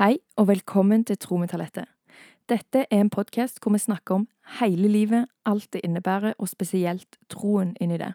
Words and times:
Hei, 0.00 0.16
og 0.40 0.46
velkommen 0.48 1.02
til 1.04 1.18
Tro 1.20 1.36
med 1.36 1.50
talentet. 1.52 1.84
Dette 2.48 2.86
er 2.86 3.02
en 3.02 3.10
podkast 3.12 3.58
hvor 3.60 3.74
vi 3.74 3.82
snakker 3.82 4.14
om 4.14 4.22
hele 4.56 4.88
livet, 4.88 5.26
alt 5.44 5.68
det 5.76 5.82
innebærer, 5.84 6.32
og 6.38 6.48
spesielt 6.48 7.18
troen 7.28 7.74
inni 7.84 7.98
det. 8.00 8.14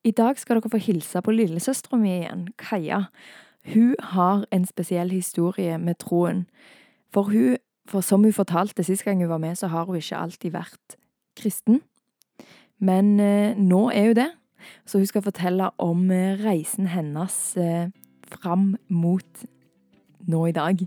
I 0.00 0.14
dag 0.16 0.40
skal 0.40 0.56
dere 0.56 0.72
få 0.72 0.80
hilse 0.80 1.20
på 1.20 1.34
lillesøstera 1.36 2.00
mi 2.00 2.08
igjen, 2.14 2.46
Kaja. 2.56 3.02
Hun 3.74 3.92
har 4.16 4.46
en 4.48 4.64
spesiell 4.64 5.12
historie 5.12 5.76
med 5.76 6.00
troen. 6.00 6.46
For 7.12 7.28
hun, 7.28 7.58
for 7.84 8.00
som 8.00 8.24
hun 8.24 8.32
fortalte 8.32 8.88
sist 8.88 9.04
gang 9.04 9.20
hun 9.20 9.28
var 9.28 9.44
med, 9.44 9.60
så 9.60 9.68
har 9.68 9.84
hun 9.84 10.00
ikke 10.00 10.16
alltid 10.16 10.56
vært 10.56 10.96
kristen. 11.36 11.82
Men 12.80 13.20
eh, 13.20 13.52
nå 13.60 13.90
er 13.92 14.08
hun 14.08 14.22
det, 14.22 14.30
så 14.88 15.04
hun 15.04 15.12
skal 15.12 15.28
fortelle 15.28 15.68
om 15.76 16.08
eh, 16.10 16.40
reisen 16.40 16.88
hennes 16.96 17.58
eh, 17.60 17.90
fram 18.24 18.78
mot 18.88 19.44
nå 20.26 20.46
i 20.48 20.52
dag. 20.52 20.86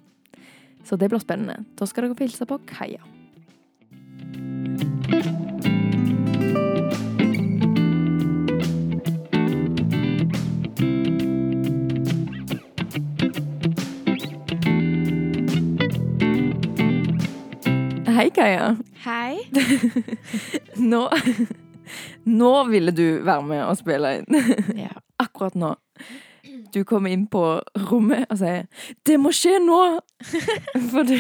Så 0.84 0.96
det 0.96 1.10
blir 1.12 1.20
spennende. 1.20 1.64
Da 1.80 1.86
skal 1.86 2.08
dere 2.08 2.16
få 2.16 2.28
hilse 2.28 2.48
på 2.48 2.59
Kaja. 2.70 3.04
Hei, 18.17 18.30
Kaja. 18.34 18.76
Hei. 19.04 19.38
Nå, 20.92 21.04
nå 22.23 22.54
ville 22.72 22.92
du 22.92 23.20
være 23.26 23.44
med 23.45 23.62
og 23.66 23.78
spille 23.78 24.16
inn. 24.20 24.40
Ja. 24.78 24.95
Akkurat 25.22 25.54
nå. 25.58 25.76
Du 26.73 26.84
kommer 26.88 27.13
inn 27.13 27.27
på 27.27 27.43
rommet 27.89 28.25
og 28.29 28.39
sier 28.41 28.67
'Det 29.05 29.20
må 29.20 29.31
skje 29.35 29.59
nå!' 29.63 29.99
For 30.91 31.03
du, 31.07 31.17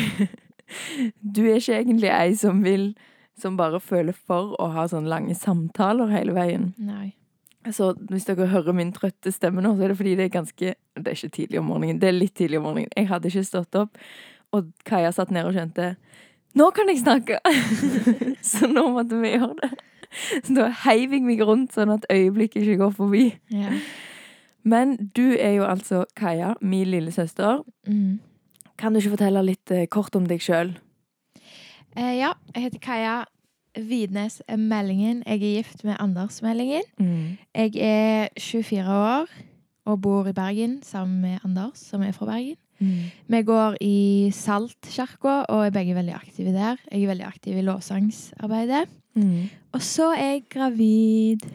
du 1.21 1.41
er 1.45 1.59
ikke 1.61 1.79
egentlig 1.79 2.11
ei 2.11 2.35
som 2.35 2.63
vil 2.63 2.95
Som 3.37 3.57
bare 3.57 3.79
føler 3.79 4.13
for 4.17 4.55
å 4.57 4.71
ha 4.73 4.87
sånne 4.89 5.09
lange 5.09 5.35
samtaler 5.37 6.09
hele 6.09 6.33
veien. 6.33 6.73
Nei. 6.81 7.13
Så 7.71 7.91
hvis 8.09 8.25
dere 8.25 8.47
hører 8.47 8.73
min 8.73 8.89
trøtte 8.95 9.29
stemme 9.31 9.61
nå, 9.61 9.75
så 9.75 9.83
er 9.83 9.91
det 9.91 9.97
fordi 9.99 10.15
det 10.17 10.25
er 10.25 10.33
ganske 10.33 10.73
Det 10.73 11.05
er 11.05 11.13
ikke 11.13 11.35
tidlig 11.35 11.59
om 11.59 11.69
morgenen, 11.69 11.99
det 12.01 12.09
er 12.09 12.17
litt 12.17 12.33
tidlig 12.33 12.57
om 12.57 12.63
morgenen. 12.63 12.89
Jeg 12.95 13.07
hadde 13.07 13.29
ikke 13.29 13.43
stått 13.43 13.75
opp, 13.75 13.97
og 14.51 14.71
Kaja 14.85 15.11
satt 15.11 15.31
ned 15.31 15.45
og 15.45 15.53
skjønte 15.53 15.95
Nå 16.57 16.71
kan 16.73 16.89
jeg 16.89 17.03
snakke! 17.03 17.37
så 18.51 18.67
nå 18.71 18.87
måtte 18.95 19.19
vi 19.21 19.35
gjøre 19.35 19.53
det. 19.61 19.71
Så 20.47 20.55
da 20.55 20.69
heiv 20.85 21.13
jeg 21.13 21.25
meg 21.27 21.43
rundt 21.45 21.75
sånn 21.75 21.91
at 21.93 22.07
øyeblikket 22.09 22.63
ikke 22.63 22.79
går 22.81 22.93
forbi. 22.97 23.25
Ja. 23.53 23.75
Men 24.63 24.97
du 25.15 25.35
er 25.35 25.57
jo 25.57 25.63
altså 25.67 26.05
Kaja, 26.15 26.53
min 26.61 26.87
lillesøster. 26.87 27.63
Mm. 27.87 28.19
Kan 28.77 28.93
du 28.93 28.99
ikke 28.99 29.15
fortelle 29.15 29.41
litt 29.45 29.71
eh, 29.71 29.87
kort 29.89 30.15
om 30.15 30.27
deg 30.29 30.43
sjøl? 30.43 30.75
Eh, 31.97 32.13
ja, 32.19 32.33
jeg 32.53 32.67
heter 32.67 32.83
Kaja 32.83 33.17
Vidnes 33.77 34.41
Meldingen. 34.49 35.23
Jeg 35.25 35.37
er 35.41 35.55
gift 35.57 35.83
med 35.85 35.97
Anders 35.99 36.41
Meldingen. 36.41 36.85
Jeg 37.55 37.75
er 37.77 38.29
24 38.37 38.85
år 38.85 39.27
og 39.87 40.01
bor 40.01 40.27
i 40.27 40.33
Bergen 40.35 40.81
sammen 40.83 41.21
med 41.21 41.39
Anders, 41.45 41.79
som 41.79 42.01
er 42.03 42.11
fra 42.11 42.25
Bergen. 42.25 42.57
Vi 43.27 43.41
går 43.41 43.77
i 43.81 44.29
Saltkirka 44.33 45.45
og 45.49 45.65
er 45.65 45.73
begge 45.73 45.95
veldig 45.95 46.13
aktive 46.13 46.51
der. 46.53 46.77
Jeg 46.91 47.03
er 47.03 47.07
veldig 47.07 47.25
aktiv 47.25 47.57
i 47.57 47.65
lovsangsarbeidet. 47.65 48.85
Og 49.73 49.81
så 49.81 50.11
er 50.13 50.35
jeg 50.35 50.43
gravid. 50.53 51.47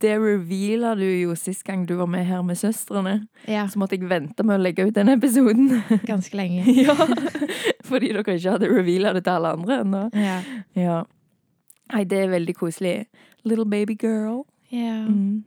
Det 0.00 0.14
reveala 0.16 0.94
du 0.96 1.04
jo 1.04 1.34
sist 1.36 1.64
gang 1.66 1.82
du 1.88 1.94
var 1.98 2.08
med 2.08 2.24
her 2.24 2.42
med 2.46 2.56
søstrene. 2.56 3.26
Ja, 3.48 3.66
Så 3.68 3.78
måtte 3.78 3.98
jeg 3.98 4.08
vente 4.08 4.44
med 4.46 4.56
å 4.56 4.62
legge 4.62 4.86
ut 4.88 4.94
denne 4.96 5.18
episoden. 5.18 5.68
ganske 6.10 6.36
lenge. 6.36 6.64
ja, 6.86 6.94
Fordi 7.84 8.12
dere 8.14 8.24
ikke 8.36 8.54
hadde 8.56 8.70
reveala 8.72 9.12
det 9.16 9.24
til 9.26 9.34
alle 9.36 9.54
andre 9.58 9.80
ennå. 9.84 10.02
Ja. 10.16 10.38
Ja. 10.78 10.98
Nei, 11.92 12.04
det 12.08 12.18
er 12.24 12.32
veldig 12.32 12.54
koselig. 12.56 12.94
Little 13.44 13.66
baby 13.68 13.96
girl. 14.00 14.44
Ja. 14.72 15.02
Mm. 15.08 15.44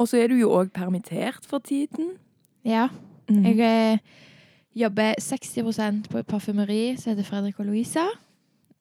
Og 0.00 0.08
så 0.08 0.16
er 0.20 0.28
du 0.32 0.36
jo 0.40 0.50
òg 0.56 0.72
permittert 0.72 1.46
for 1.46 1.58
tiden. 1.64 2.16
ja. 2.64 2.88
Mm. 3.30 3.44
Jeg 3.46 3.60
eh, 3.62 3.98
jobber 4.74 5.14
60% 5.22 6.08
på 6.10 6.18
et 6.18 6.26
parfymeri 6.26 6.96
som 6.98 7.12
heter 7.12 7.22
Fredrik 7.28 7.60
og 7.62 7.68
Louisa. 7.68 8.08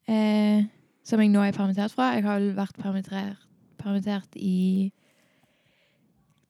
Eh, 0.09 0.64
som 1.06 1.22
jeg 1.22 1.30
nå 1.30 1.44
er 1.46 1.53
permittert 1.53 1.94
fra. 1.94 2.08
Jeg 2.16 2.25
har 2.25 2.42
vært 2.58 2.80
permittert, 2.81 3.38
permittert 3.79 4.35
i 4.35 4.91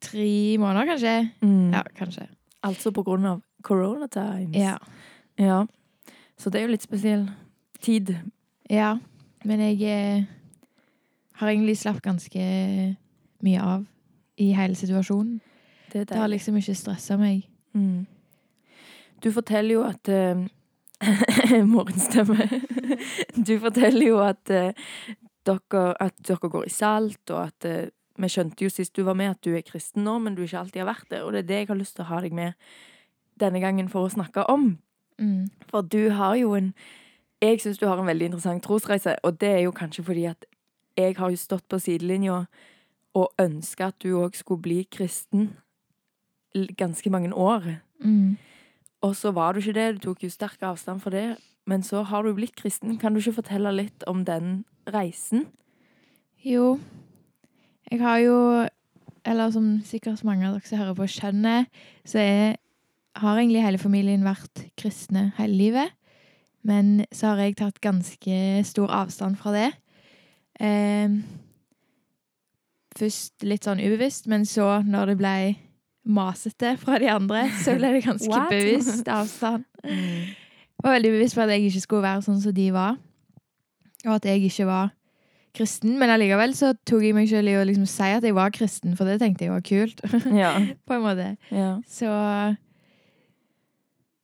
tre 0.04 0.58
måneder, 0.62 0.94
kanskje. 0.94 1.16
Mm. 1.42 1.74
Ja, 1.76 1.84
kanskje. 1.98 2.28
Altså 2.64 2.92
på 2.96 3.04
grunn 3.08 3.26
av 3.26 3.42
corona 3.64 4.08
times. 4.08 4.56
Ja. 4.56 4.78
Ja. 5.40 5.66
Så 6.40 6.50
det 6.50 6.60
er 6.60 6.68
jo 6.68 6.74
litt 6.76 6.88
spesiell 6.88 7.30
tid. 7.82 8.16
ja. 8.70 8.98
Men 9.44 9.62
jeg 9.64 9.82
eh, 9.88 10.24
har 11.40 11.48
egentlig 11.48 11.78
slapp 11.80 12.02
ganske 12.04 12.40
mye 13.40 13.62
av 13.64 13.86
i 14.40 14.52
hele 14.52 14.76
situasjonen. 14.76 15.40
Det 15.94 16.10
Det 16.10 16.18
har 16.18 16.28
liksom 16.28 16.58
ikke 16.58 16.76
stressa 16.76 17.18
meg. 17.18 17.48
Mm. 17.74 18.06
Du 19.24 19.32
forteller 19.32 19.74
jo 19.74 19.84
at 19.84 20.10
uh, 20.10 20.44
Morgenstemme. 21.74 22.50
du 23.48 23.60
forteller 23.60 24.08
jo 24.08 24.20
at, 24.20 24.50
eh, 24.50 24.74
dere, 25.50 25.94
at 26.00 26.16
dere 26.28 26.52
går 26.52 26.68
i 26.68 26.74
salt, 26.74 27.24
og 27.30 27.42
at 27.48 27.70
eh, 27.70 27.96
Vi 28.20 28.28
skjønte 28.28 28.66
jo 28.66 28.68
sist 28.68 28.92
du 28.98 29.06
var 29.08 29.16
med 29.16 29.30
at 29.32 29.40
du 29.48 29.54
er 29.56 29.62
kristen 29.64 30.04
nå, 30.04 30.18
men 30.20 30.34
du 30.36 30.42
ikke 30.44 30.60
alltid 30.60 30.82
har 30.82 30.90
vært 30.90 31.06
det. 31.08 31.22
Og 31.24 31.32
det 31.32 31.40
er 31.40 31.46
det 31.48 31.60
jeg 31.62 31.68
har 31.70 31.78
lyst 31.80 31.96
til 31.96 32.04
å 32.04 32.10
ha 32.10 32.18
deg 32.20 32.34
med 32.36 32.58
denne 33.40 33.62
gangen 33.64 33.88
for 33.88 34.04
å 34.04 34.12
snakke 34.12 34.44
om. 34.52 34.74
Mm. 35.16 35.46
For 35.72 35.88
du 35.88 36.12
har 36.12 36.36
jo 36.36 36.52
en 36.58 36.74
Jeg 37.40 37.62
syns 37.64 37.78
du 37.80 37.86
har 37.88 37.96
en 37.96 38.10
veldig 38.10 38.26
interessant 38.26 38.64
trosreise, 38.64 39.14
og 39.24 39.38
det 39.40 39.48
er 39.48 39.62
jo 39.64 39.72
kanskje 39.72 40.04
fordi 40.04 40.26
at 40.28 40.44
jeg 41.00 41.16
har 41.16 41.30
jo 41.32 41.38
stått 41.40 41.64
på 41.72 41.80
sidelinja 41.80 42.42
og 43.16 43.30
ønska 43.40 43.94
at 43.94 44.02
du 44.04 44.18
òg 44.20 44.36
skulle 44.36 44.62
bli 44.62 44.82
kristen 44.92 45.54
ganske 46.78 47.10
mange 47.10 47.32
år. 47.32 47.80
Mm. 48.04 48.36
Og 49.02 49.16
så 49.16 49.32
var 49.32 49.54
du 49.54 49.62
ikke 49.62 49.78
det, 49.78 49.94
du 49.96 50.10
tok 50.10 50.24
jo 50.24 50.30
sterk 50.34 50.64
avstand 50.68 51.00
fra 51.00 51.14
det. 51.16 51.38
Men 51.70 51.84
så 51.84 52.04
har 52.04 52.24
du 52.24 52.34
blitt 52.34 52.56
kristen. 52.58 52.98
Kan 52.98 53.14
du 53.14 53.22
ikke 53.22 53.40
fortelle 53.42 53.72
litt 53.72 54.04
om 54.08 54.26
den 54.26 54.64
reisen? 54.94 55.46
Jo, 56.46 56.80
jeg 57.92 58.00
har 58.00 58.20
jo 58.24 58.68
Eller 59.26 59.52
som 59.52 59.82
sikkert 59.86 60.24
mange 60.24 60.48
av 60.48 60.56
dere 60.56 60.66
som 60.66 60.80
hører 60.80 60.96
på, 60.96 61.06
skjønner, 61.12 61.66
så 62.08 62.22
jeg 62.24 62.56
har 63.20 63.38
egentlig 63.38 63.62
hele 63.62 63.78
familien 63.78 64.24
vært 64.24 64.64
kristne 64.80 65.34
hele 65.38 65.58
livet. 65.60 65.92
Men 66.64 67.04
så 67.12 67.34
har 67.34 67.44
jeg 67.44 67.58
tatt 67.60 67.82
ganske 67.84 68.38
stor 68.66 68.94
avstand 68.96 69.38
fra 69.38 69.52
det. 69.54 69.68
Eh, 70.64 71.20
først 72.98 73.46
litt 73.48 73.68
sånn 73.68 73.84
ubevisst, 73.84 74.32
men 74.32 74.48
så, 74.48 74.80
når 74.88 75.14
det 75.14 75.18
ble 75.20 75.36
masete 76.10 76.74
fra 76.82 76.98
de 77.04 77.12
andre, 77.12 77.46
så 77.62 77.76
ble 77.78 77.94
det 77.98 78.06
ganske 78.10 78.42
bevisst 78.50 79.12
avstand. 79.12 79.68
Jeg 79.84 80.86
var 80.86 80.96
veldig 80.96 81.14
bevisst 81.18 81.36
på 81.36 81.44
at 81.44 81.54
jeg 81.54 81.70
ikke 81.70 81.84
skulle 81.86 82.08
være 82.08 82.26
sånn 82.26 82.42
som 82.44 82.56
de 82.56 82.70
var. 82.76 82.98
Og 84.06 84.16
at 84.16 84.26
jeg 84.26 84.46
ikke 84.48 84.66
var 84.70 84.94
kristen. 85.56 85.98
Men 86.00 86.14
allikevel 86.14 86.54
så 86.56 86.74
tok 86.88 87.04
jeg 87.04 87.16
meg 87.18 87.30
selv 87.32 87.52
i 87.52 87.58
å 87.60 87.66
liksom 87.68 87.88
si 87.90 88.10
at 88.16 88.24
jeg 88.24 88.36
var 88.38 88.54
kristen, 88.56 88.96
for 88.98 89.10
det 89.10 89.20
tenkte 89.22 89.48
jeg 89.48 89.54
var 89.56 89.66
kult. 89.66 90.04
Ja. 90.44 90.54
på 90.88 90.98
en 90.98 91.06
måte. 91.06 91.30
ja. 91.52 91.78
Så 91.90 92.10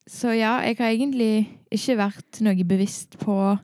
Så 0.07 0.35
ja, 0.37 0.59
jeg 0.61 0.77
har 0.77 0.93
egentlig 0.93 1.49
ikke 1.73 1.97
vært 1.97 2.41
noe 2.45 2.63
bevisst 2.67 3.17
på, 3.17 3.57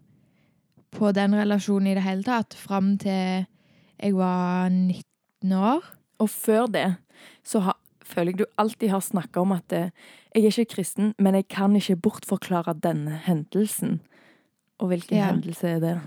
på 0.92 1.12
den 1.14 1.36
relasjonen 1.38 1.92
i 1.92 1.94
det 1.94 2.02
hele 2.02 2.26
tatt, 2.26 2.56
fram 2.58 2.96
til 2.98 3.46
jeg 4.02 4.16
var 4.18 4.70
19 4.74 5.54
år. 5.54 5.86
Og 6.18 6.30
før 6.30 6.66
det 6.66 6.88
så 7.46 7.62
har, 7.68 7.78
føler 8.02 8.34
jeg 8.34 8.40
du 8.42 8.46
alltid 8.58 8.90
har 8.90 9.04
snakka 9.06 9.44
om 9.46 9.54
at 9.54 9.72
eh, 9.78 9.92
jeg 10.34 10.48
er 10.48 10.50
ikke 10.50 10.74
kristen, 10.76 11.14
men 11.22 11.38
jeg 11.38 11.48
kan 11.54 11.76
ikke 11.78 12.00
bortforklare 12.08 12.74
denne 12.82 13.20
hendelsen. 13.28 14.00
Og 14.82 14.88
hvilken 14.90 15.18
Ja. 15.18 15.28
hendelse 15.32 15.68
er 15.76 15.80
det? 15.80 16.00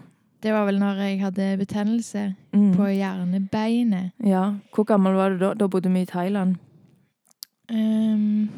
Det 0.42 0.52
var 0.52 0.64
vel 0.66 0.78
når 0.82 0.98
jeg 1.00 1.20
hadde 1.22 1.56
betennelse 1.58 2.34
Mm. 2.52 2.74
på 2.76 2.84
hjernebeinet. 2.90 4.10
Ja. 4.24 4.54
Hvor 4.74 4.84
gammel 4.84 5.14
var 5.16 5.28
du 5.30 5.38
da? 5.38 5.54
Da 5.54 5.66
bodde 5.68 5.88
vi 5.92 6.00
i 6.02 6.04
Thailand. 6.10 6.56
Um, 7.70 8.50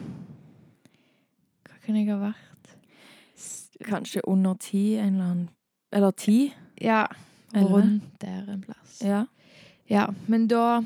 hva 1.68 1.76
kan 1.86 1.96
jeg 1.96 2.08
ha 2.10 2.16
vært? 2.18 2.72
Kanskje 3.86 4.20
under 4.26 4.54
ti, 4.58 4.96
en 4.96 5.14
eller 5.14 5.24
annen 5.30 5.48
Eller 5.92 6.10
ti? 6.10 6.54
Ja, 6.82 7.04
rundt 7.54 8.02
der 8.20 8.48
en 8.52 8.62
plass. 8.62 9.00
Ja. 9.04 9.24
Ja, 9.90 10.06
men 10.26 10.46
da 10.48 10.82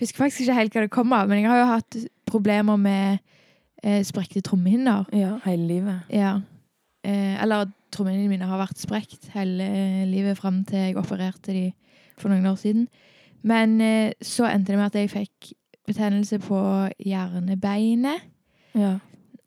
Husker 0.00 0.24
faktisk 0.24 0.40
ikke 0.40 0.54
helt 0.54 0.72
hva 0.74 0.80
det 0.80 0.90
kom 0.90 1.12
av, 1.12 1.28
men 1.28 1.38
jeg 1.42 1.50
har 1.50 1.58
jo 1.60 1.66
hatt 1.66 1.96
problemer 2.26 2.76
med 2.76 3.18
eh, 3.84 4.02
sprekte 4.02 4.40
trommehinner. 4.42 5.04
ja. 5.12 5.36
Hele 5.44 5.66
livet. 5.68 6.00
Ja. 6.10 6.40
Eh, 7.04 7.42
eller 7.42 7.66
trommehinnene 7.92 8.32
mine 8.32 8.48
har 8.48 8.60
vært 8.60 8.80
sprekt 8.80 9.30
hele 9.34 9.64
eh, 9.64 10.04
livet 10.08 10.38
fram 10.38 10.62
til 10.68 10.78
jeg 10.88 10.96
opererte 11.00 11.52
de 11.54 11.66
for 12.18 12.32
noen 12.32 12.46
år 12.50 12.58
siden. 12.60 12.86
Men 13.42 13.80
eh, 13.80 14.12
så 14.22 14.46
endte 14.48 14.72
det 14.72 14.78
med 14.80 14.90
at 14.90 14.98
jeg 15.00 15.10
fikk 15.12 15.52
betennelse 15.88 16.38
på 16.44 16.58
hjernebeinet. 17.02 18.28
Ja. 18.78 18.98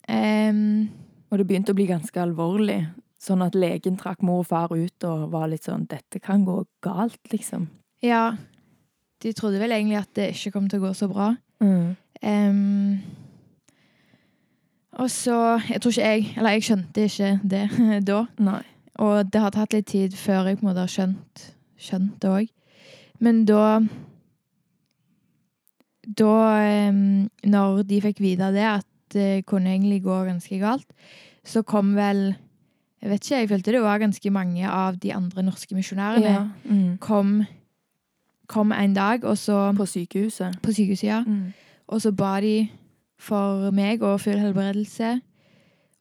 Um, 0.10 0.90
Og 1.32 1.40
det 1.40 1.48
begynte 1.48 1.74
å 1.74 1.78
bli 1.78 1.88
ganske 1.90 2.20
alvorlig. 2.22 2.82
Sånn 3.26 3.42
at 3.42 3.56
legen 3.58 3.96
trakk 3.98 4.22
mor 4.22 4.44
og 4.44 4.50
far 4.52 4.74
ut 4.76 5.06
og 5.08 5.32
var 5.32 5.48
litt 5.50 5.66
sånn 5.66 5.88
'Dette 5.90 6.20
kan 6.22 6.44
gå 6.46 6.60
galt', 6.86 7.32
liksom. 7.32 7.70
ja. 8.04 8.36
De 9.24 9.32
trodde 9.34 9.58
vel 9.58 9.72
egentlig 9.72 9.98
at 9.98 10.12
det 10.14 10.26
ikke 10.36 10.52
kom 10.52 10.68
til 10.70 10.80
å 10.80 10.88
gå 10.88 10.94
så 10.94 11.08
bra. 11.10 11.30
Em, 12.22 13.02
og 14.96 15.12
så 15.12 15.60
Jeg 15.70 15.82
tror 15.82 15.92
ikke 15.92 16.08
jeg 16.08 16.34
Eller 16.38 16.56
jeg 16.56 16.64
skjønte 16.64 17.06
ikke 17.10 17.40
det 17.44 17.64
da. 18.10 18.24
Nei. 18.40 18.62
Og 19.04 19.28
det 19.32 19.42
har 19.42 19.52
tatt 19.52 19.76
litt 19.76 19.90
tid 19.92 20.16
før 20.16 20.48
jeg 20.48 20.60
på 20.60 20.66
en 20.66 20.70
måte 20.70 20.86
har 20.86 20.92
skjønt, 20.92 21.48
skjønt 21.76 22.16
det 22.24 22.30
òg. 22.32 22.52
Men 23.20 23.44
da 23.46 23.80
Da 26.06 26.92
Når 27.44 27.84
de 27.90 28.02
fikk 28.02 28.22
vite 28.24 28.52
det, 28.56 28.64
at 28.64 28.88
det 29.14 29.46
kunne 29.46 29.72
egentlig 29.72 30.04
gå 30.04 30.16
ganske 30.28 30.60
galt, 30.60 30.88
så 31.44 31.62
kom 31.64 31.96
vel 31.96 32.36
Jeg 33.02 33.10
vet 33.10 33.26
ikke, 33.26 33.40
jeg 33.40 33.50
følte 33.50 33.72
det 33.72 33.82
var 33.82 34.00
ganske 34.02 34.30
mange 34.32 34.70
av 34.70 34.98
de 34.98 35.12
andre 35.14 35.44
norske 35.44 35.76
misjonærene. 35.76 36.32
Ja. 36.32 36.48
Mm. 36.64 36.98
Kom, 36.98 37.44
kom 38.48 38.72
en 38.72 38.94
dag, 38.94 39.24
og 39.24 39.38
så 39.38 39.74
På 39.78 39.86
sykehuset. 39.86 40.58
På 40.64 40.72
sykehuset, 40.72 41.04
ja. 41.04 41.24
Mm. 41.28 41.54
Og 41.88 42.02
så 42.02 42.12
ba 42.12 42.40
de 42.42 42.70
for 43.26 43.72
meg 43.76 44.04
og 44.06 44.20
full 44.24 44.38
helbredelse. 44.42 45.16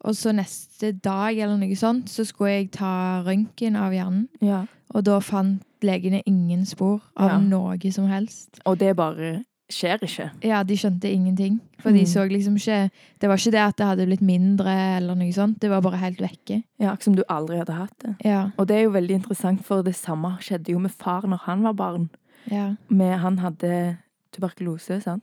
Og 0.04 0.12
så 0.18 0.34
neste 0.36 0.92
dag 1.00 1.38
eller 1.38 1.56
noe 1.56 1.76
sånt, 1.80 2.10
så 2.12 2.26
skulle 2.28 2.50
jeg 2.58 2.70
ta 2.76 3.22
røntgen 3.24 3.76
av 3.80 3.94
hjernen. 3.96 4.26
Ja. 4.44 4.64
Og 4.94 5.06
da 5.06 5.16
fant 5.24 5.62
legene 5.84 6.20
ingen 6.28 6.66
spor 6.68 7.00
av 7.16 7.30
Ja. 7.30 7.38
noe 7.40 7.90
som 7.92 8.06
helst. 8.12 8.60
Og 8.66 8.78
det 8.78 8.94
bare 8.96 9.44
skjer 9.72 9.98
ikke. 10.04 10.30
Ja, 10.44 10.62
de 10.62 10.76
skjønte 10.76 11.08
ingenting. 11.10 11.60
For 11.80 11.90
de 11.90 12.00
Mm. 12.04 12.06
så 12.06 12.28
liksom 12.28 12.56
ikke 12.56 12.90
Det 13.18 13.28
var 13.28 13.36
ikke 13.36 13.50
det 13.50 13.60
at 13.60 13.76
det 13.76 13.86
hadde 13.86 14.06
blitt 14.06 14.20
mindre 14.22 14.96
eller 14.96 15.14
noe 15.14 15.32
sånt. 15.32 15.58
Det 15.60 15.70
var 15.70 15.80
bare 15.80 15.96
helt 15.98 16.18
vekke. 16.20 16.62
Ja, 16.78 16.92
Akkurat 16.92 17.02
som 17.02 17.14
du 17.16 17.22
aldri 17.28 17.56
hadde 17.58 17.72
hatt 17.74 17.98
det. 18.02 18.16
Ja. 18.24 18.50
Og 18.58 18.66
det 18.68 18.76
er 18.76 18.82
jo 18.84 18.90
veldig 18.90 19.10
interessant, 19.24 19.64
for 19.64 19.82
det 19.82 19.94
samme 19.96 20.36
skjedde 20.40 20.68
jo 20.72 20.78
med 20.78 20.90
far 20.92 21.22
når 21.22 21.38
han 21.40 21.62
var 21.62 21.72
barn. 21.72 22.10
Ja. 22.50 22.74
Med, 22.90 23.18
han 23.18 23.38
hadde 23.38 23.96
tuberkulose, 24.32 25.00
sant? 25.02 25.22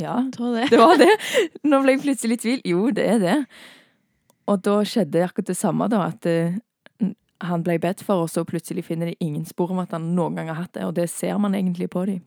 Ja, 0.00 0.16
det. 0.26 0.68
det 0.70 0.78
var 0.80 0.96
det. 0.98 1.10
Nå 1.62 1.82
ble 1.84 1.94
jeg 1.94 2.02
plutselig 2.02 2.38
i 2.38 2.42
tvil. 2.42 2.62
Jo, 2.66 2.90
det 2.90 3.04
er 3.14 3.18
det. 3.22 3.36
Og 4.50 4.62
da 4.66 4.80
skjedde 4.84 5.22
akkurat 5.24 5.46
det 5.52 5.56
samme, 5.56 5.86
da. 5.88 6.08
At 6.10 6.26
uh, 6.26 6.56
han 7.44 7.62
ble 7.66 7.78
bedt 7.78 8.02
for, 8.02 8.24
og 8.24 8.30
så 8.32 8.44
plutselig 8.48 8.84
finner 8.88 9.06
de 9.12 9.16
ingen 9.20 9.44
spor 9.46 9.70
om 9.70 9.78
at 9.84 9.92
han 9.94 10.10
noen 10.16 10.34
gang 10.40 10.50
har 10.50 10.64
hatt 10.64 10.74
det. 10.74 10.84
Og 10.88 10.96
det 10.98 11.06
ser 11.12 11.38
man 11.38 11.54
egentlig 11.54 11.90
på 11.94 12.04
dem. 12.10 12.24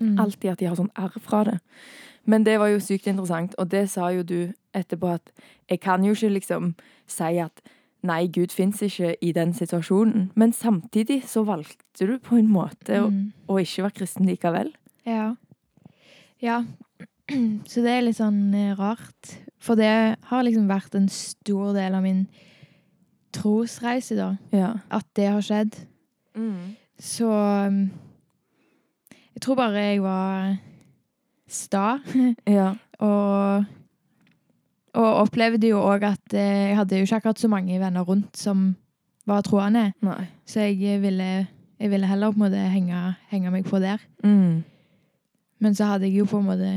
Mm. 0.00 0.18
Alltid 0.20 0.52
at 0.52 0.60
de 0.60 0.68
har 0.68 0.76
sånn 0.78 0.92
arr 1.00 1.16
fra 1.24 1.44
det. 1.48 1.58
Men 2.28 2.44
det 2.44 2.58
var 2.60 2.68
jo 2.68 2.78
sykt 2.84 3.06
interessant, 3.08 3.54
og 3.58 3.70
det 3.72 3.86
sa 3.90 4.10
jo 4.12 4.22
du 4.22 4.52
etterpå 4.76 5.14
at 5.16 5.30
jeg 5.70 5.80
kan 5.80 6.04
jo 6.04 6.12
ikke 6.12 6.28
liksom 6.36 6.74
si 7.08 7.38
at 7.40 7.62
nei, 8.06 8.26
Gud 8.30 8.52
fins 8.54 8.82
ikke 8.84 9.14
i 9.24 9.32
den 9.34 9.54
situasjonen. 9.56 10.28
Men 10.38 10.52
samtidig 10.54 11.22
så 11.26 11.42
valgte 11.48 12.06
du 12.06 12.18
på 12.22 12.36
en 12.38 12.50
måte 12.52 13.00
å, 13.00 13.08
Mm. 13.08 13.32
å 13.48 13.56
ikke 13.58 13.82
være 13.88 13.96
kristen 13.96 14.28
likevel. 14.28 14.70
Ja. 15.08 15.34
Ja. 16.44 16.60
Så 17.70 17.84
det 17.84 17.92
er 17.92 18.04
litt 18.06 18.18
sånn 18.18 18.54
eh, 18.56 18.74
rart. 18.78 19.36
For 19.62 19.78
det 19.78 19.90
har 20.30 20.44
liksom 20.46 20.68
vært 20.70 20.94
en 20.96 21.08
stor 21.12 21.74
del 21.76 21.96
av 21.98 22.04
min 22.04 22.26
trosreise, 23.34 24.16
da. 24.18 24.32
Ja. 24.54 24.72
At 24.94 25.06
det 25.18 25.28
har 25.28 25.44
skjedd. 25.44 25.76
Så 26.98 27.26
um, 27.30 27.90
Jeg 29.34 29.42
tror 29.42 29.58
bare 29.58 29.84
jeg 29.90 30.02
var 30.02 30.56
sta. 31.48 31.98
Ja. 32.58 32.74
Og, 32.98 33.64
og 34.98 35.08
opplevde 35.22 35.68
jo 35.70 35.78
òg 35.86 36.02
at 36.08 36.34
eh, 36.34 36.70
jeg 36.70 36.78
hadde 36.80 36.98
jo 36.98 37.06
ikke 37.06 37.20
akkurat 37.20 37.38
så 37.38 37.50
mange 37.50 37.78
venner 37.78 38.02
rundt 38.02 38.38
som 38.38 38.72
var 39.28 39.44
troende. 39.46 39.92
Nei. 40.02 40.24
Så 40.48 40.64
jeg 40.66 40.98
ville, 41.02 41.46
jeg 41.78 41.92
ville 41.92 42.08
heller 42.10 42.32
på 42.32 42.40
en 42.40 42.44
måte 42.46 42.64
henge, 42.72 43.02
henge 43.30 43.52
meg 43.54 43.68
på 43.68 43.78
der. 43.82 44.02
Mm. 44.24 44.64
Men 45.62 45.74
så 45.78 45.92
hadde 45.92 46.08
jeg 46.08 46.22
jo 46.22 46.26
på 46.30 46.40
en 46.40 46.48
måte 46.48 46.72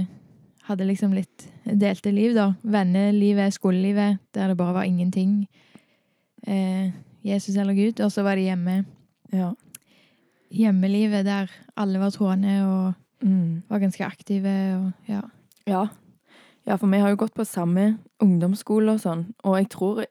Hadde 0.67 0.85
liksom 0.87 1.13
litt 1.13 1.47
delte 1.65 2.11
liv, 2.13 2.33
da. 2.37 2.51
Vennelivet, 2.63 3.53
skolelivet, 3.55 4.19
der 4.35 4.47
det 4.51 4.57
bare 4.57 4.73
var 4.73 4.83
ingenting. 4.87 5.47
Eh, 6.47 6.91
Jesus 7.25 7.55
eller 7.57 7.73
Gud. 7.73 7.99
Og 8.01 8.11
så 8.11 8.23
var 8.23 8.35
det 8.35 8.45
hjemme. 8.49 8.85
Ja. 9.33 9.51
Hjemmelivet 10.51 11.25
der 11.25 11.51
alle 11.77 11.99
var 11.99 12.09
troende 12.11 12.57
og 12.65 12.93
Mm. 13.21 13.61
var 13.69 13.79
ganske 13.79 14.01
aktive. 14.05 14.49
Og, 14.77 14.91
ja. 15.07 15.21
ja. 15.67 15.87
Ja, 16.65 16.75
for 16.75 16.87
vi 16.87 16.97
har 16.97 17.09
jo 17.09 17.15
gått 17.21 17.35
på 17.35 17.45
samme 17.45 17.99
ungdomsskole 18.19 18.91
og 18.95 18.99
sånn, 18.99 19.27
og 19.43 19.57
jeg 19.59 19.69
tror 19.69 20.05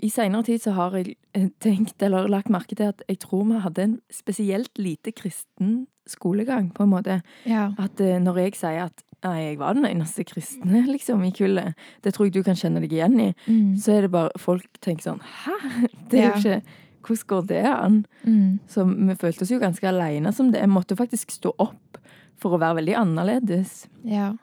i 0.00 0.08
seinere 0.08 0.44
tid 0.44 0.60
så 0.62 0.72
har 0.72 0.96
jeg 0.96 1.16
eh, 1.34 1.48
tenkt, 1.60 2.00
eller 2.02 2.28
lagt 2.28 2.48
merke 2.48 2.74
til, 2.74 2.86
at 2.88 3.02
jeg 3.08 3.18
tror 3.20 3.44
vi 3.44 3.60
hadde 3.60 3.82
en 3.82 4.00
spesielt 4.10 4.78
lite 4.78 5.12
kristen 5.12 5.86
skolegang, 6.08 6.70
på 6.72 6.82
en 6.86 6.88
måte. 6.90 7.20
ja. 7.44 7.72
At 7.78 8.00
eh, 8.00 8.18
når 8.18 8.36
jeg 8.46 8.54
sier 8.56 8.84
at 8.86 9.02
nei, 9.24 9.38
jeg 9.48 9.58
var 9.58 9.74
den 9.74 9.84
eneste 9.88 10.24
kristne, 10.24 10.84
liksom, 10.94 11.22
i 11.26 11.30
kullet, 11.34 11.74
det 12.04 12.12
tror 12.14 12.26
jeg 12.28 12.34
du 12.38 12.42
kan 12.46 12.54
kjenne 12.58 12.80
deg 12.84 12.92
igjen 12.92 13.18
i, 13.20 13.34
Mm. 13.48 13.76
så 13.78 13.96
er 13.96 14.02
det 14.06 14.10
bare 14.12 14.30
Folk 14.38 14.66
tenker 14.80 15.02
sånn 15.10 15.20
Hæ? 15.20 15.56
Det 16.10 16.20
er 16.20 16.28
jo 16.30 16.38
ikke 16.38 16.62
Hvordan 17.08 17.26
går 17.30 17.46
det 17.48 17.62
an? 17.64 17.96
Mm. 18.26 18.58
Så 18.68 18.84
vi 18.84 19.14
følte 19.16 19.42
oss 19.46 19.50
jo 19.50 19.58
ganske 19.62 19.86
aleine 19.88 20.32
som 20.34 20.50
det. 20.52 20.60
Jeg 20.60 20.68
måtte 20.68 20.96
faktisk 20.98 21.30
stå 21.32 21.54
opp 21.58 21.96
for 22.36 22.52
å 22.52 22.58
være 22.60 22.82
veldig 22.82 22.94
annerledes. 23.00 23.86
ja. 24.04 24.34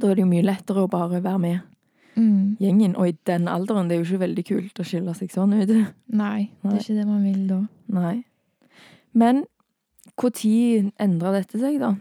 Da 0.00 0.08
er 0.10 0.14
det 0.16 0.22
jo 0.24 0.30
mye 0.30 0.42
lettere 0.42 0.82
å 0.86 0.88
bare 0.90 1.20
være 1.22 1.38
med 1.38 1.60
Mm. 2.16 2.56
gjengen. 2.60 2.96
Og 2.96 3.08
i 3.08 3.16
den 3.26 3.46
alderen, 3.48 3.88
det 3.88 3.96
er 3.98 4.04
jo 4.04 4.06
ikke 4.16 4.22
veldig 4.26 4.44
kult 4.46 4.78
å 4.80 4.84
skille 4.86 5.14
seg 5.18 5.30
sånn 5.34 5.52
ut. 5.60 5.68
Nei, 6.08 6.50
det 6.62 6.70
Nei. 6.70 6.74
er 6.76 6.80
ikke 6.80 6.96
det 6.96 7.06
man 7.06 7.24
vil 7.24 7.46
da. 7.48 7.60
Nei. 7.88 8.24
Men 9.12 9.44
når 10.22 10.92
endra 11.00 11.32
dette 11.34 11.58
seg, 11.58 11.78
da? 11.80 11.94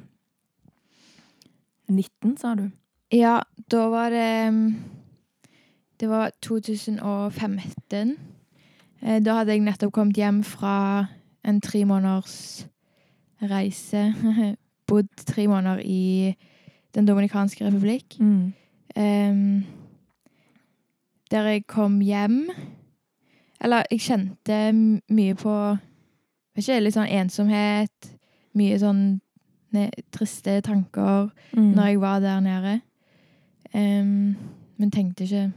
19, 1.89 2.37
sa 2.37 2.55
du? 2.55 2.69
Ja, 3.13 3.41
da 3.71 3.87
var 3.89 4.09
det 4.09 4.73
Det 5.99 6.09
var 6.09 6.31
2015. 6.41 8.17
Eh, 9.01 9.19
Da 9.23 9.33
hadde 9.33 9.51
jeg 9.51 9.61
nettopp 9.61 9.93
kommet 9.93 10.17
hjem 10.17 10.43
fra 10.43 11.07
en 11.43 11.61
tre 11.61 11.85
måneders 11.85 12.65
reise. 13.41 14.13
Bodd 14.87 15.07
tre 15.25 15.47
måneder 15.47 15.79
i 15.85 16.35
Den 16.95 17.05
dominikanske 17.07 17.65
republikk. 17.65 18.19
Mm. 18.19 18.53
Der 21.31 21.41
jeg 21.47 21.67
kom 21.67 21.99
hjem 22.01 22.49
Eller 23.61 23.83
jeg 23.91 23.99
kjente 23.99 24.57
mye 25.09 25.33
på 25.35 25.77
vet 26.53 26.67
ikke, 26.67 26.79
Litt 26.79 26.93
sånn 26.93 27.09
ensomhet. 27.09 28.11
Mye 28.53 28.77
sånn 28.77 29.21
triste 30.11 30.61
tanker 30.61 31.29
Mm. 31.55 31.71
når 31.75 31.85
jeg 31.87 32.01
var 32.01 32.19
der 32.19 32.39
nede. 32.39 32.81
Um, 33.73 34.35
men 34.77 34.91
tenkte 34.91 35.23
ikke 35.23 35.51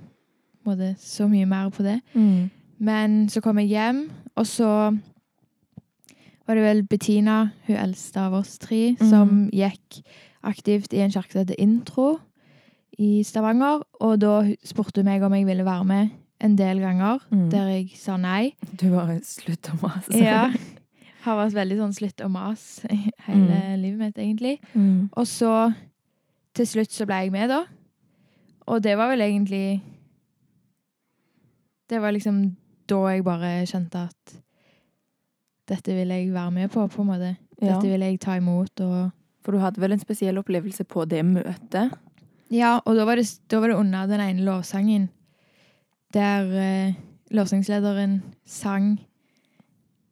måte, 0.66 0.94
så 0.98 1.26
mye 1.28 1.46
mer 1.46 1.68
på 1.70 1.82
det. 1.82 2.00
Mm. 2.14 2.50
Men 2.78 3.28
så 3.28 3.40
kom 3.40 3.58
jeg 3.58 3.68
hjem, 3.68 4.10
og 4.36 4.46
så 4.46 4.68
var 6.46 6.54
det 6.54 6.62
vel 6.64 6.82
Bettina, 6.86 7.50
hun 7.66 7.76
eldste 7.76 8.20
av 8.20 8.34
oss 8.38 8.58
tre, 8.58 8.96
som 9.00 9.48
gikk 9.52 10.02
aktivt 10.46 10.92
i 10.94 11.00
en 11.02 11.10
kirke 11.10 11.32
som 11.32 11.40
heter 11.42 11.58
Intro 11.58 12.18
i 12.98 13.22
Stavanger. 13.26 13.82
Og 14.00 14.20
da 14.22 14.36
spurte 14.64 15.00
hun 15.02 15.08
meg 15.10 15.22
om 15.26 15.34
jeg 15.34 15.46
ville 15.48 15.64
være 15.66 15.84
med 15.84 16.08
en 16.40 16.56
del 16.56 16.78
ganger, 16.80 17.18
Mm. 17.32 17.50
der 17.50 17.66
jeg 17.68 17.90
sa 17.96 18.16
nei. 18.16 18.54
Du 18.76 18.90
bare 18.90 19.20
slutta 19.24 19.72
å 19.72 19.82
mase. 19.82 20.12
Ja. 20.22 20.50
Har 21.26 21.40
vært 21.40 21.56
veldig 21.56 21.76
sånn 21.80 21.96
slutt 21.96 22.22
og 22.22 22.30
mas 22.30 22.64
hele 22.86 23.12
hele 23.26 23.76
livet 23.82 23.98
mitt, 23.98 24.18
egentlig. 24.22 24.54
Mm. 24.74 25.08
Og 25.10 25.26
så 25.26 25.52
til 26.56 26.68
slutt 26.70 26.94
så 26.94 27.06
ble 27.08 27.24
jeg 27.24 27.34
med, 27.34 27.50
da. 27.52 27.64
Og 28.66 28.82
det 28.82 28.96
var 28.98 29.12
vel 29.12 29.22
egentlig 29.22 29.82
Det 31.86 32.00
var 32.02 32.10
liksom 32.10 32.56
da 32.90 32.96
jeg 33.12 33.22
bare 33.26 33.50
kjente 33.66 34.00
at 34.08 34.32
dette 35.66 35.94
vil 35.94 36.10
jeg 36.14 36.32
være 36.34 36.50
med 36.54 36.70
på, 36.70 36.86
på 36.86 37.02
en 37.02 37.08
måte. 37.10 37.36
Ja. 37.60 37.74
Dette 37.74 37.90
vil 37.90 38.02
jeg 38.02 38.20
ta 38.22 38.36
imot. 38.38 38.80
Og 38.80 39.10
For 39.42 39.54
du 39.54 39.62
hadde 39.62 39.82
vel 39.82 39.94
en 39.94 40.02
spesiell 40.02 40.38
opplevelse 40.38 40.84
på 40.84 41.04
det 41.10 41.24
møtet? 41.26 41.94
ja, 42.50 42.78
og 42.84 42.94
da 42.94 43.04
var, 43.06 43.18
det, 43.18 43.26
da 43.50 43.58
var 43.58 43.72
det 43.72 43.76
under 43.76 44.06
den 44.06 44.22
ene 44.22 44.44
lovsangen 44.46 45.08
der 46.14 46.46
eh, 46.54 46.94
lovsangslederen 47.34 48.20
sang 48.46 49.00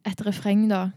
et 0.05 0.27
refreng, 0.27 0.67
da. 0.69 0.89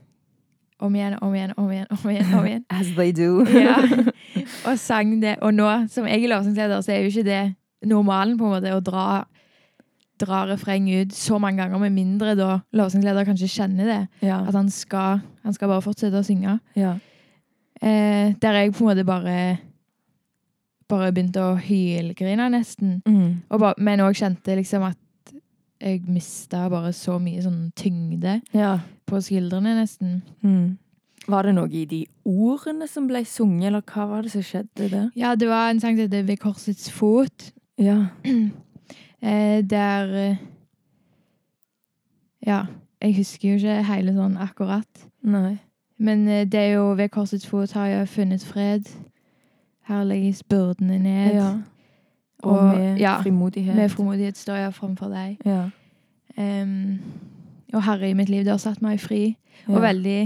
Om 0.80 0.96
igjen, 0.96 1.16
om 1.26 1.34
igjen, 1.34 1.54
om 1.58 1.72
igjen, 1.72 1.88
om 1.90 2.10
igjen. 2.12 2.34
om 2.38 2.46
igjen. 2.46 2.66
As 2.80 2.92
they 2.98 3.12
do. 3.12 3.42
Ja. 3.50 3.80
Og 4.70 4.78
sang 4.80 5.16
det. 5.22 5.38
Og 5.42 5.56
nå, 5.56 5.70
som 5.90 6.06
jeg 6.10 6.24
er 6.24 6.34
lovsangsleder, 6.36 6.84
så 6.86 6.94
er 6.94 7.02
jo 7.02 7.10
ikke 7.14 7.26
det 7.26 7.42
normalen, 7.88 8.38
på 8.38 8.46
en 8.46 8.56
måte, 8.58 8.74
å 8.76 8.84
dra, 8.86 9.24
dra 10.22 10.44
refreng 10.50 10.90
ut 11.02 11.16
så 11.18 11.40
mange 11.42 11.64
ganger, 11.64 11.82
med 11.82 11.96
mindre 11.96 12.36
da 12.38 12.60
lovsangsleder 12.78 13.26
kanskje 13.26 13.50
kjenner 13.56 13.90
det. 13.90 14.02
Ja. 14.28 14.44
At 14.46 14.58
han 14.58 14.70
skal, 14.74 15.24
han 15.46 15.58
skal 15.58 15.74
bare 15.74 15.86
fortsette 15.86 16.22
å 16.22 16.26
synge. 16.26 16.60
ja. 16.78 16.98
Eh, 17.78 18.34
der 18.42 18.56
jeg 18.58 18.72
på 18.74 18.82
en 18.82 18.88
måte 18.88 19.04
bare 19.06 19.34
bare 20.90 21.12
begynte 21.12 21.44
å 21.44 21.58
hylgrine, 21.60 22.48
nesten. 22.54 23.02
Mm. 23.08 23.44
Og 23.52 23.62
ba, 23.62 23.74
men 23.78 24.02
òg 24.02 24.16
kjente 24.18 24.56
liksom 24.58 24.86
at 24.88 24.98
jeg 25.82 26.02
mista 26.08 26.68
bare 26.70 26.92
så 26.94 27.20
mye 27.22 27.42
sånn 27.44 27.72
tyngde 27.76 28.42
Ja. 28.54 28.80
på 29.08 29.20
skuldrene, 29.22 29.76
nesten. 29.78 30.22
Mm. 30.44 30.78
Var 31.28 31.44
det 31.44 31.54
noe 31.56 31.68
i 31.70 31.86
de 31.86 32.06
ordene 32.26 32.88
som 32.88 33.08
ble 33.08 33.26
sunget, 33.26 33.68
eller 33.68 33.82
hva 33.82 34.06
var 34.08 34.22
det 34.24 34.32
som 34.32 34.42
skjedde 34.42 34.90
der? 34.90 35.10
Ja, 35.16 35.36
det 35.36 35.48
var 35.50 35.70
en 35.70 35.80
sang 35.80 35.96
som 35.98 36.06
heter 36.08 36.24
'Ved 36.24 36.40
korsets 36.40 36.90
fot', 36.90 37.52
Ja. 37.78 38.08
eh, 39.22 39.62
der 39.62 40.16
eh, 40.16 40.36
Ja, 42.46 42.66
jeg 43.02 43.16
husker 43.18 43.50
jo 43.50 43.56
ikke 43.56 43.84
hele 43.84 44.14
sånn 44.14 44.38
akkurat. 44.38 44.88
Nei. 45.24 45.58
Men 46.00 46.28
eh, 46.28 46.46
det 46.46 46.60
er 46.60 46.74
jo 46.78 46.94
'Ved 46.96 47.10
korsets 47.12 47.46
fot 47.48 47.72
har 47.72 47.86
jeg 47.88 48.08
funnet 48.10 48.44
fred'. 48.44 48.88
Her 49.88 50.04
legges 50.04 50.44
byrdene 50.44 51.00
ned. 51.00 51.34
Ja. 51.36 51.62
Og, 52.48 52.58
Og- 52.60 52.76
med 52.78 53.00
ja, 53.02 53.18
frimodighet. 53.22 53.76
Med 53.76 53.90
frimodighet 53.94 54.38
står 54.40 54.56
jeg 54.64 54.74
framfor 54.78 55.12
deg. 55.14 55.38
ja. 55.46 55.66
Um, 56.38 57.00
og 57.74 57.82
Herre 57.84 58.10
i 58.10 58.14
mitt 58.14 58.30
liv, 58.30 58.44
det 58.46 58.52
har 58.54 58.60
satt 58.62 58.82
meg 58.82 59.00
fri. 59.02 59.36
Ja. 59.68 59.74
Og 59.76 59.82
veldig 59.82 60.20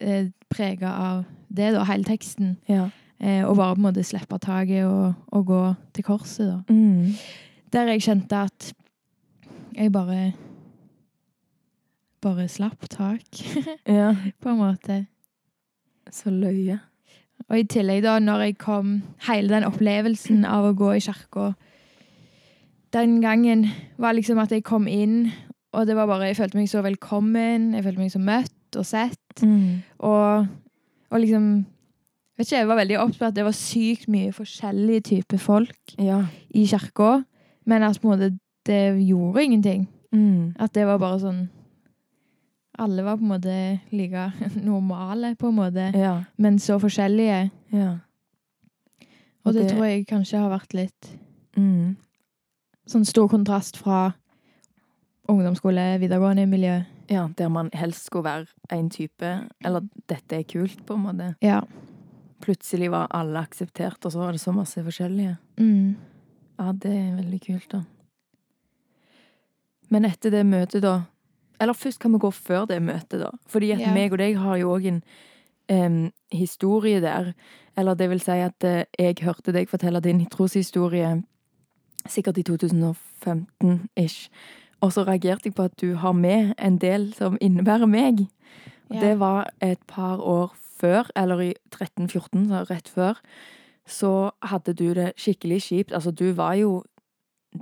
eh, 0.00 0.26
prega 0.50 0.90
av 0.90 1.20
det, 1.48 1.68
da, 1.72 1.84
hele 1.88 2.04
teksten. 2.04 2.56
Ja. 2.68 2.88
Eh, 3.20 3.44
og 3.46 3.54
bare 3.56 3.76
på 3.76 3.78
en 3.80 3.86
måte 3.86 4.02
slippe 4.04 4.36
taket 4.42 4.84
og, 4.84 5.14
og 5.32 5.46
gå 5.46 5.60
til 5.94 6.04
korset, 6.04 6.50
da. 6.50 6.74
Mm. 6.74 7.14
Der 7.72 7.92
jeg 7.92 8.02
kjente 8.02 8.42
at 8.50 8.72
jeg 9.76 9.92
bare 9.92 10.32
Bare 12.22 12.48
slapp 12.48 12.88
tak, 12.90 13.22
ja. 13.86 14.14
på 14.42 14.48
en 14.50 14.58
måte. 14.58 15.06
Så 16.10 16.30
løye. 16.30 16.78
Og 17.50 17.60
i 17.60 17.66
tillegg, 17.70 18.02
da, 18.02 18.16
når 18.18 18.40
jeg 18.48 18.56
kom 18.58 19.02
Hele 19.28 19.48
den 19.52 19.66
opplevelsen 19.68 20.44
av 20.48 20.64
å 20.66 20.74
gå 20.74 20.92
i 20.96 21.02
kirka 21.04 21.52
Den 22.94 23.20
gangen 23.22 23.66
var 24.02 24.16
liksom 24.16 24.38
at 24.42 24.50
jeg 24.54 24.64
kom 24.66 24.86
inn, 24.90 25.28
og 25.72 25.86
det 25.86 25.96
var 25.98 26.08
bare 26.10 26.30
Jeg 26.30 26.38
følte 26.40 26.58
meg 26.58 26.68
så 26.72 26.82
velkommen, 26.82 27.72
jeg 27.76 27.84
følte 27.84 28.02
meg 28.02 28.12
så 28.14 28.22
møtt 28.22 28.76
og 28.76 28.84
sett. 28.86 29.42
Mm. 29.42 29.82
Og, 29.98 30.46
og 31.10 31.20
liksom 31.22 31.48
Vet 32.36 32.50
ikke, 32.50 32.58
Jeg 32.58 32.68
var 32.68 32.76
veldig 32.82 32.98
opptatt 33.00 33.22
av 33.22 33.28
at 33.30 33.36
det 33.38 33.44
var 33.46 33.54
sykt 33.56 34.08
mye 34.12 34.32
forskjellige 34.36 35.06
typer 35.12 35.38
folk 35.40 35.94
Ja. 35.98 36.24
i 36.50 36.66
kirka, 36.68 37.22
men 37.64 37.82
at 37.82 38.00
på 38.00 38.10
en 38.10 38.18
måte 38.18 38.38
det 38.66 39.06
gjorde 39.06 39.44
ingenting. 39.44 39.86
Mm. 40.12 40.54
At 40.58 40.74
det 40.74 40.84
var 40.86 40.98
bare 40.98 41.20
sånn 41.22 41.46
Alle 42.78 43.02
var 43.02 43.16
på 43.16 43.24
en 43.24 43.28
måte 43.28 43.80
like 43.90 44.32
normale, 44.62 45.34
på 45.36 45.48
en 45.48 45.54
måte, 45.54 45.92
Ja. 45.94 46.24
men 46.36 46.58
så 46.58 46.78
forskjellige. 46.80 47.50
Ja. 47.72 47.98
Og 49.44 49.54
det, 49.54 49.70
tror 49.70 49.84
jeg 49.86 50.06
kanskje 50.06 50.38
har 50.42 50.50
vært 50.50 50.74
litt 50.74 51.10
mm. 51.56 51.96
sånn 52.90 53.04
stor 53.06 53.28
kontrast 53.30 53.78
fra 53.78 54.12
ungdomsskole, 55.30 55.98
videregående 56.02 56.46
miljø. 56.50 56.80
Ja, 57.08 57.28
der 57.38 57.48
man 57.48 57.70
helst 57.74 58.08
skulle 58.08 58.26
være 58.26 58.46
en 58.74 58.90
type, 58.90 59.32
eller 59.64 59.86
dette 60.10 60.40
er 60.40 60.42
kult, 60.50 60.82
på 60.86 60.94
en 60.98 61.04
måte. 61.04 61.28
Ja. 61.44 61.62
Plutselig 62.42 62.90
var 62.90 63.06
alle 63.14 63.44
akseptert, 63.46 64.02
og 64.04 64.12
så 64.12 64.18
var 64.18 64.34
det 64.34 64.42
så 64.42 64.52
masse 64.52 64.82
forskjellige. 64.82 65.36
Mm. 65.62 65.94
Ja, 66.58 66.72
det 66.72 66.92
er 66.92 67.14
veldig 67.20 67.40
kult, 67.46 67.70
da. 67.70 67.84
Men 69.94 70.08
etter 70.08 70.34
det 70.34 70.42
møtet, 70.46 70.82
da 70.82 71.04
Eller 71.60 71.72
først 71.72 71.98
kan 71.98 72.12
vi 72.12 72.18
gå 72.18 72.30
før 72.30 72.66
det 72.66 72.82
møtet, 72.82 73.20
da. 73.20 73.30
Fordi 73.48 73.70
at 73.70 73.80
Ja. 73.80 73.92
meg 73.94 74.12
og 74.12 74.18
deg 74.18 74.36
har 74.38 74.56
jo 74.56 74.74
òg 74.76 74.86
en 74.86 75.02
um, 75.72 76.12
historie 76.32 77.00
der. 77.00 77.32
Eller 77.76 77.94
det 77.94 78.10
vil 78.10 78.20
si 78.20 78.30
at 78.30 78.64
uh, 78.64 78.82
jeg 78.98 79.16
hørte 79.22 79.52
deg 79.52 79.68
fortelle 79.68 80.00
din 80.00 80.26
troshistorie 80.26 81.22
sikkert 82.06 82.38
i 82.38 82.42
2015-ish. 82.46 84.28
Og 84.80 84.92
så 84.92 85.04
reagerte 85.06 85.48
jeg 85.48 85.54
på 85.54 85.62
at 85.66 85.80
du 85.80 85.94
har 85.96 86.12
med 86.12 86.54
en 86.58 86.78
del 86.78 87.12
som 87.14 87.38
innebærer 87.40 87.86
meg. 87.86 88.26
Ja. 88.90 89.00
det 89.00 89.18
var 89.18 89.50
et 89.60 89.80
par 89.88 90.20
år 90.22 90.52
før, 90.78 91.08
eller 91.16 91.40
i 91.40 91.54
13-14, 91.74 92.46
så 92.48 92.60
rett 92.70 92.88
før, 92.88 93.18
så 93.86 94.30
hadde 94.42 94.74
du 94.74 94.92
det 94.94 95.12
skikkelig 95.18 95.62
kjipt. 95.62 95.92
Altså, 95.92 96.10
du 96.10 96.32
var 96.32 96.54
jo 96.54 96.84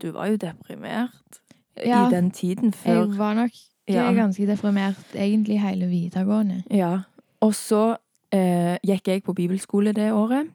Du 0.02 0.10
var 0.10 0.26
jo 0.26 0.36
deprimert 0.36 1.38
Ja, 1.86 2.08
i 2.08 2.10
den 2.10 2.30
tiden 2.30 2.72
før. 2.72 2.92
Jeg 3.06 3.18
var 3.18 3.34
nok 3.34 3.50
Ja. 3.88 4.12
ganske 4.16 4.46
deprimert 4.48 5.14
egentlig 5.14 5.60
hele 5.60 5.86
videregående. 5.90 6.62
Ja. 6.70 6.98
Og 7.44 7.54
så 7.54 7.96
eh, 8.32 8.76
gikk 8.82 9.08
jeg 9.08 9.24
på 9.26 9.34
bibelskole 9.36 9.92
det 9.92 10.12
året. 10.12 10.48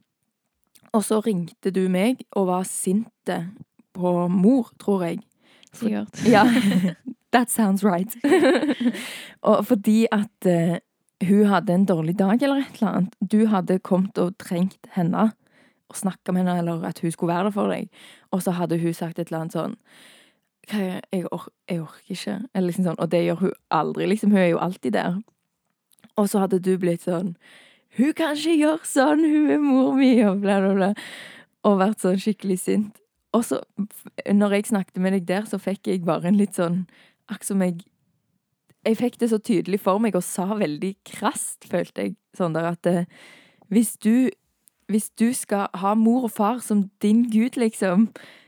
Og 0.94 1.04
så 1.06 1.20
ringte 1.22 1.70
du 1.72 1.84
meg 1.90 2.24
og 2.34 2.48
var 2.50 2.64
sinte 2.66 3.44
på 3.94 4.28
mor, 4.34 4.72
tror 4.82 5.06
jeg. 5.06 5.20
Sikkert. 5.74 6.26
Ja. 6.36 6.46
That 7.32 7.52
sounds 7.52 7.84
right. 7.86 8.16
og 9.50 9.66
fordi 9.70 10.08
at 10.12 10.46
eh, 10.50 10.80
hun 11.28 11.46
hadde 11.46 11.74
en 11.74 11.86
dårlig 11.86 12.16
dag 12.20 12.42
eller 12.42 12.64
et 12.64 12.80
eller 12.80 12.92
annet. 12.96 13.14
Du 13.22 13.46
hadde 13.46 13.80
kommet 13.80 14.18
og 14.18 14.38
trengt 14.42 14.90
henne 14.96 15.28
og 15.90 15.98
snakka 15.98 16.34
med 16.34 16.42
henne, 16.42 16.58
eller 16.58 16.88
at 16.90 17.00
hun 17.00 17.12
skulle 17.12 17.34
være 17.34 17.44
der 17.44 17.54
for 17.54 17.70
deg. 17.70 17.90
Og 18.32 18.42
så 18.44 18.52
hadde 18.58 18.80
hun 18.82 18.94
sagt 18.94 19.20
et 19.20 19.28
eller 19.30 19.44
annet 19.44 19.58
sånn 19.58 19.76
«Hva, 19.78 19.86
jeg, 20.78 21.26
or 21.32 21.50
jeg 21.70 21.82
orker 21.82 22.14
ikke. 22.16 22.38
Eller 22.54 22.68
liksom 22.68 22.86
sånn. 22.86 23.00
Og 23.00 23.10
det 23.12 23.24
gjør 23.26 23.42
hun 23.44 23.58
aldri, 23.74 24.08
liksom. 24.12 24.32
Hun 24.36 24.44
er 24.44 24.52
jo 24.52 24.62
alltid 24.62 24.94
der. 24.94 25.20
Og 26.20 26.30
så 26.30 26.44
hadde 26.44 26.60
du 26.60 26.74
blitt 26.80 27.06
sånn 27.08 27.36
Hun 27.98 28.14
kan 28.14 28.36
ikke 28.38 28.58
gjøre 28.60 28.86
sånn, 28.86 29.24
hun 29.26 29.52
er 29.54 29.62
mor 29.64 29.96
mi, 29.98 30.12
og 30.28 30.44
bla, 30.44 30.60
bla, 30.62 30.74
bla. 30.78 30.90
Og 31.66 31.80
vært 31.82 32.04
sånn 32.04 32.20
skikkelig 32.22 32.60
sint. 32.62 33.00
Og 33.34 33.46
så, 33.46 33.60
når 34.26 34.56
jeg 34.58 34.70
snakket 34.70 35.02
med 35.02 35.14
deg 35.18 35.26
der, 35.30 35.48
så 35.50 35.60
fikk 35.62 35.90
jeg 35.90 36.06
bare 36.06 36.30
en 36.30 36.40
litt 36.40 36.58
sånn 36.58 36.84
Akkurat 37.30 37.50
som 37.52 37.62
jeg 37.62 37.84
Jeg 38.88 38.98
fikk 38.98 39.20
det 39.22 39.30
så 39.30 39.38
tydelig 39.38 39.82
for 39.84 40.02
meg 40.02 40.16
og 40.18 40.24
sa 40.26 40.48
veldig 40.58 40.94
krast, 41.06 41.68
følte 41.70 42.08
jeg. 42.08 42.16
Sånn 42.38 42.56
der 42.56 42.72
at 42.72 42.90
eh, 42.90 43.10
hvis 43.70 43.98
du 44.02 44.30
Hvis 44.90 45.12
du 45.20 45.34
skal 45.38 45.68
ha 45.78 45.94
mor 45.94 46.26
og 46.26 46.34
far 46.34 46.62
som 46.66 46.88
din 47.02 47.28
gud, 47.30 47.58
liksom, 47.62 48.08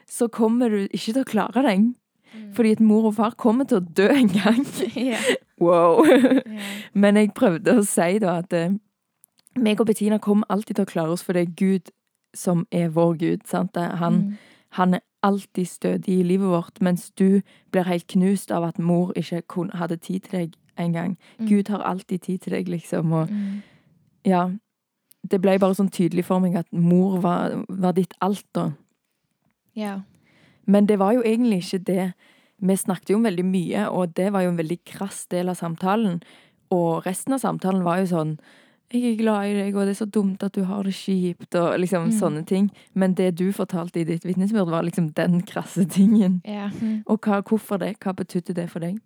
så 0.10 0.28
kommer 0.28 0.70
du 0.74 0.88
ikke 0.90 1.14
til 1.14 1.22
å 1.22 1.30
klare 1.30 1.62
deg. 1.62 1.92
Fordi 2.54 2.72
at 2.72 2.80
mor 2.80 3.06
og 3.06 3.16
far 3.16 3.32
kommer 3.38 3.66
til 3.66 3.78
å 3.78 3.86
dø 3.94 4.08
en 4.10 4.28
gang. 4.30 4.66
Yeah. 4.96 5.22
Wow. 5.60 6.06
Yeah. 6.06 6.40
Men 6.94 7.16
jeg 7.16 7.34
prøvde 7.34 7.78
å 7.80 7.84
si 7.86 8.20
da 8.20 8.38
at 8.40 8.54
eh, 8.54 8.72
meg 9.60 9.80
og 9.80 9.88
Bettina 9.88 10.18
kommer 10.20 10.46
alltid 10.50 10.76
til 10.76 10.86
å 10.86 10.92
klare 10.92 11.12
oss, 11.12 11.24
for 11.24 11.34
det 11.34 11.42
er 11.48 11.54
Gud 11.60 11.92
som 12.34 12.66
er 12.72 12.90
vår 12.90 13.18
Gud. 13.20 13.48
sant? 13.48 13.76
Er 13.78 13.96
Han, 13.96 14.14
Mm. 14.14 14.38
han 14.72 14.94
er 14.94 15.00
alltid 15.24 15.68
stødig 15.68 16.20
i 16.20 16.24
livet 16.24 16.48
vårt, 16.48 16.82
mens 16.82 17.12
du 17.12 17.42
blir 17.72 17.84
helt 17.84 18.08
knust 18.08 18.52
av 18.52 18.64
at 18.64 18.80
mor 18.80 19.12
ikke 19.16 19.42
kun 19.48 19.70
hadde 19.74 19.98
tid 19.98 20.22
til 20.24 20.40
deg 20.40 20.54
en 20.78 20.94
gang. 20.94 21.18
Mm. 21.40 21.48
Gud 21.50 21.68
har 21.68 21.80
alltid 21.84 22.22
tid 22.22 22.40
til 22.42 22.54
deg, 22.54 22.68
liksom. 22.70 23.12
Og 23.14 23.28
Mm. 23.30 23.62
ja, 24.26 24.50
det 25.30 25.42
ble 25.42 25.60
bare 25.60 25.76
sånn 25.76 25.92
tydelig 25.92 26.26
for 26.26 26.40
meg 26.40 26.56
at 26.56 26.66
mor 26.74 27.20
var, 27.22 27.64
var 27.70 27.92
ditt 27.94 28.14
alt, 28.22 28.46
da. 28.56 28.72
Ja. 29.76 30.00
Men 30.72 30.88
det 30.88 30.98
var 31.02 31.16
jo 31.18 31.24
egentlig 31.28 31.62
ikke 31.66 31.82
det. 31.92 32.08
Vi 32.62 32.76
snakket 32.78 33.12
jo 33.12 33.18
om 33.20 33.26
veldig 33.28 33.46
mye, 33.48 33.86
og 33.90 34.14
det 34.18 34.30
var 34.34 34.46
jo 34.46 34.52
en 34.54 34.60
veldig 34.62 34.80
krass 34.88 35.26
del 35.34 35.50
av 35.52 35.58
samtalen. 35.60 36.20
Og 36.72 37.06
resten 37.08 37.36
av 37.36 37.42
samtalen 37.44 37.84
var 37.84 38.04
jo 38.04 38.12
sånn 38.16 38.36
Jeg 38.92 39.06
er 39.14 39.16
glad 39.22 39.48
i 39.48 39.54
deg, 39.56 39.76
og 39.80 39.86
det 39.88 39.94
er 39.94 40.00
så 40.02 40.06
dumt 40.12 40.42
at 40.44 40.52
du 40.52 40.66
har 40.68 40.84
det 40.84 40.92
kjipt, 40.92 41.56
og 41.56 41.78
liksom 41.80 42.10
Mm. 42.10 42.18
sånne 42.20 42.46
ting. 42.46 42.66
Men 42.94 43.14
det 43.16 43.36
du 43.40 43.54
fortalte 43.56 44.02
i 44.02 44.04
ditt 44.04 44.26
vitnesbyrd, 44.26 44.68
var 44.68 44.84
liksom 44.84 45.14
den 45.16 45.42
krasse 45.48 45.86
tingen. 45.88 46.42
ja. 46.46 46.70
Mm. 46.82 47.04
Og 47.08 47.20
hva, 47.22 47.42
hvorfor 47.42 47.80
det? 47.80 47.98
Hva 48.04 48.12
betydde 48.14 48.54
det 48.54 48.70
for 48.70 48.80
deg? 48.80 49.00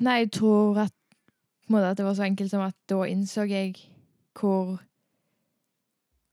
Nei, 0.00 0.18
jeg 0.24 0.32
tror 0.32 0.78
at, 0.78 0.92
at 1.72 1.96
det 1.96 2.04
var 2.04 2.14
så 2.14 2.26
enkelt 2.26 2.50
som 2.50 2.60
at 2.60 2.74
da 2.88 3.04
innså 3.06 3.46
jeg 3.48 3.76
hvor 4.34 4.80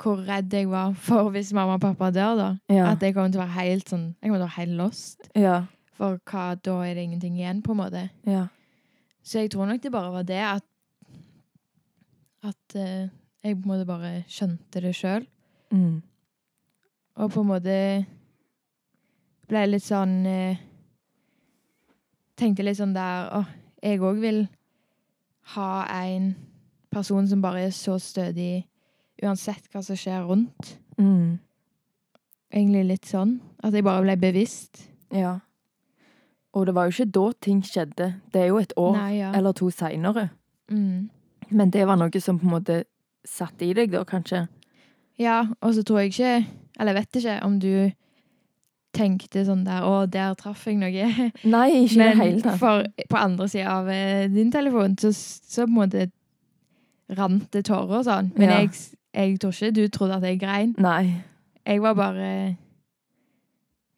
hvor 0.01 0.21
redd 0.27 0.53
jeg 0.53 0.69
var 0.71 0.93
for 1.00 1.29
hvis 1.33 1.53
mamma 1.55 1.77
og 1.77 1.83
pappa 1.83 2.09
dør, 2.13 2.35
da. 2.39 2.50
Ja. 2.71 2.91
At 2.91 3.03
jeg 3.03 3.15
kommer 3.15 3.31
til 3.31 3.41
å 3.41 3.45
være 3.45 3.57
helt 3.59 3.89
sånn 3.89 4.05
Jeg 4.17 4.29
kommer 4.29 4.41
til 4.41 4.45
å 4.45 4.50
være 4.50 4.59
helt 4.59 4.77
lost. 4.79 5.29
Ja. 5.38 5.57
For 5.97 6.19
hva, 6.29 6.45
da 6.57 6.77
er 6.88 6.97
det 6.97 7.05
ingenting 7.07 7.38
igjen, 7.38 7.62
på 7.63 7.75
en 7.75 7.81
måte. 7.83 8.07
Ja. 8.27 8.47
Så 9.23 9.43
jeg 9.43 9.53
tror 9.53 9.69
nok 9.69 9.83
det 9.83 9.91
bare 9.93 10.12
var 10.12 10.25
det 10.27 10.41
at 10.43 10.65
At 12.43 12.75
uh, 12.75 13.07
jeg 13.43 13.55
på 13.59 13.63
en 13.63 13.71
måte 13.71 13.88
bare 13.88 14.23
skjønte 14.27 14.81
det 14.83 14.95
sjøl. 14.95 15.27
Mm. 15.71 16.01
Og 17.15 17.31
på 17.31 17.43
en 17.43 17.47
måte 17.47 17.77
ble 19.47 19.63
litt 19.69 19.85
sånn 19.85 20.21
uh, 20.25 20.62
Tenkte 22.39 22.65
litt 22.65 22.79
sånn 22.79 22.95
der 22.95 23.29
Å, 23.38 23.43
jeg 23.83 24.01
òg 24.01 24.19
vil 24.23 24.45
ha 25.53 25.85
en 26.01 26.33
person 26.93 27.27
som 27.27 27.41
bare 27.43 27.67
er 27.67 27.73
så 27.75 27.97
stødig 28.00 28.63
uansett 29.24 29.65
hva 29.74 29.82
som 29.86 29.98
skjer 29.98 30.25
rundt. 30.27 30.75
Mm. 31.00 31.39
Egentlig 32.53 32.84
litt 32.92 33.10
sånn. 33.10 33.38
At 33.63 33.74
jeg 33.74 33.86
bare 33.88 34.03
ble 34.06 34.15
bevisst. 34.22 34.84
Ja. 35.13 35.39
Og 36.53 36.68
det 36.70 36.75
var 36.77 36.86
jo 36.89 36.94
ikke 36.94 37.12
da 37.15 37.25
ting 37.42 37.63
skjedde. 37.65 38.12
Det 38.34 38.44
er 38.44 38.51
jo 38.51 38.60
et 38.62 38.74
år 38.77 38.94
Nei, 38.98 39.12
ja. 39.24 39.32
eller 39.34 39.56
to 39.58 39.72
seinere. 39.74 40.27
Mm. 40.70 41.10
Men 41.50 41.72
det 41.74 41.88
var 41.89 41.98
noe 41.98 42.22
som 42.22 42.38
på 42.39 42.46
en 42.48 42.53
måte 42.58 42.84
satt 43.27 43.62
i 43.65 43.72
deg 43.74 43.92
da, 43.94 44.03
kanskje? 44.06 44.46
Ja, 45.22 45.39
og 45.62 45.74
så 45.75 45.84
tror 45.86 46.00
jeg 46.01 46.10
ikke 46.13 46.30
Eller 46.80 46.96
jeg 46.96 47.03
vet 47.03 47.18
ikke 47.20 47.34
om 47.46 47.60
du 47.62 47.92
tenkte 48.98 49.44
sånn 49.46 49.62
der 49.65 49.86
Å, 49.86 50.06
der 50.10 50.34
traff 50.38 50.63
jeg 50.70 50.80
noe. 50.82 51.10
Nei, 51.56 51.68
ikke 51.86 52.00
Men 52.01 52.20
helt, 52.22 52.48
for 52.62 52.86
på 53.10 53.20
andre 53.20 53.48
sida 53.50 53.75
av 53.80 53.89
eh, 53.94 54.25
din 54.34 54.51
telefon, 54.53 54.98
så, 55.01 55.12
så 55.13 55.65
på 55.68 55.72
en 55.72 55.77
måte 55.77 56.08
rant 57.13 57.46
det 57.53 57.65
tårer 57.70 58.00
og 58.01 58.06
sånn. 58.08 58.32
Men 58.38 58.50
Ja. 58.50 58.60
jeg, 58.63 58.74
jeg 59.13 59.39
tror 59.41 59.53
ikke 59.53 59.72
du 59.75 59.88
trodde 59.93 60.15
at 60.17 60.24
jeg 60.27 60.39
grein. 60.41 60.75
Nei. 60.77 61.24
Jeg 61.65 61.82
var 61.82 61.93
bare 61.93 62.29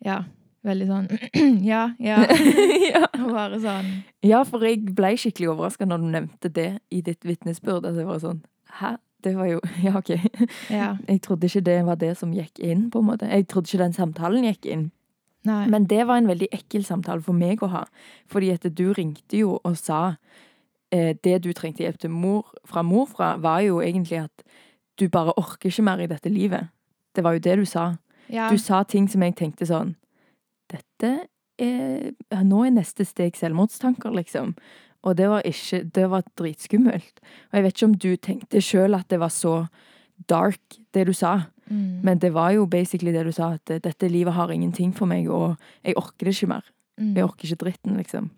Ja, 0.05 0.19
veldig 0.65 0.88
sånn 0.89 1.07
Ja, 1.72 1.88
ja. 2.00 2.19
ja. 2.93 3.05
Bare 3.36 3.57
sånn 3.62 3.88
ja, 4.25 4.43
for 4.48 4.63
jeg 4.65 4.84
ble 4.98 5.13
skikkelig 5.17 5.51
overraska 5.53 5.86
når 5.86 6.01
du 6.01 6.05
nevnte 6.13 6.50
det 6.50 6.69
i 6.93 7.01
ditt 7.05 7.25
vitnesbyrd. 7.25 7.86
At 7.86 7.98
det 7.98 8.05
var 8.07 8.22
sånn 8.24 8.43
Hæ? 8.79 8.95
Det 9.25 9.34
var 9.38 9.50
jo 9.50 9.62
Ja, 9.86 9.95
OK. 9.98 10.12
Ja. 10.69 10.91
Jeg 11.07 11.22
trodde 11.25 11.50
ikke 11.50 11.65
det 11.65 11.79
var 11.88 12.00
det 12.01 12.15
som 12.19 12.34
gikk 12.34 12.60
inn, 12.60 12.89
på 12.93 13.01
en 13.01 13.10
måte. 13.10 13.29
Jeg 13.29 13.48
trodde 13.50 13.69
ikke 13.69 13.84
den 13.84 13.98
samtalen 13.98 14.45
gikk 14.50 14.69
inn. 14.69 14.89
Nei. 15.45 15.63
Men 15.69 15.86
det 15.89 16.07
var 16.10 16.17
en 16.17 16.29
veldig 16.29 16.50
ekkel 16.53 16.86
samtale 16.86 17.22
for 17.22 17.38
meg 17.38 17.62
å 17.62 17.69
ha. 17.69 17.84
Fordi 18.29 18.50
at 18.53 18.65
du 18.77 18.88
ringte 18.98 19.38
jo 19.38 19.60
og 19.62 19.77
sa 19.77 20.15
eh, 20.93 21.13
det 21.22 21.39
du 21.45 21.51
trengte 21.53 21.86
hjelp 21.86 22.00
til 22.01 22.13
mor, 22.13 22.50
fra 22.65 22.81
mor 22.86 23.05
fra, 23.10 23.36
var 23.41 23.62
jo 23.65 23.77
egentlig 23.86 24.24
at 24.24 24.45
du 24.99 25.07
bare 25.11 25.33
orker 25.37 25.69
ikke 25.69 25.85
mer 25.85 26.01
i 26.03 26.09
dette 26.09 26.31
livet. 26.31 26.69
Det 27.15 27.23
var 27.23 27.35
jo 27.35 27.43
det 27.43 27.57
du 27.59 27.65
sa. 27.65 27.97
ja. 28.29 28.49
Du 28.49 28.57
sa 28.57 28.83
ting 28.83 29.07
som 29.07 29.21
jeg 29.21 29.35
tenkte 29.35 29.67
sånn 29.69 29.95
Dette 30.71 31.27
er 31.61 32.43
Nå 32.43 32.63
er 32.65 32.73
neste 32.73 33.05
steg 33.05 33.37
selvmordstanker, 33.37 34.11
liksom. 34.11 34.55
Og 35.05 35.15
det 35.15 35.29
var 35.29 35.45
ikke 35.45 35.83
Det 35.93 36.09
var 36.09 36.23
dritskummelt. 36.37 37.21
Og 37.51 37.53
jeg 37.53 37.63
vet 37.63 37.75
ikke 37.75 37.85
om 37.85 37.97
du 37.97 38.15
tenkte 38.17 38.61
sjøl 38.61 38.97
at 38.97 39.07
det 39.09 39.19
var 39.19 39.29
så 39.29 39.67
dark, 40.29 40.79
det 40.93 41.05
du 41.07 41.13
sa. 41.13 41.45
Mm. 41.69 42.01
Men 42.03 42.19
det 42.19 42.33
var 42.33 42.51
jo 42.51 42.65
basically 42.65 43.11
det 43.11 43.25
du 43.25 43.31
sa, 43.31 43.53
at 43.53 43.69
eh, 43.69 43.81
dette 43.83 44.07
livet 44.07 44.33
har 44.33 44.51
ingenting 44.51 44.93
for 44.95 45.05
meg, 45.09 45.27
og 45.29 45.55
jeg 45.83 45.97
orker 45.97 46.25
det 46.25 46.35
ikke 46.35 46.51
mer. 46.53 46.65
Mm. 46.99 47.15
Jeg 47.15 47.23
orker 47.23 47.45
ikke 47.45 47.63
dritten, 47.65 47.97
liksom. 47.97 48.29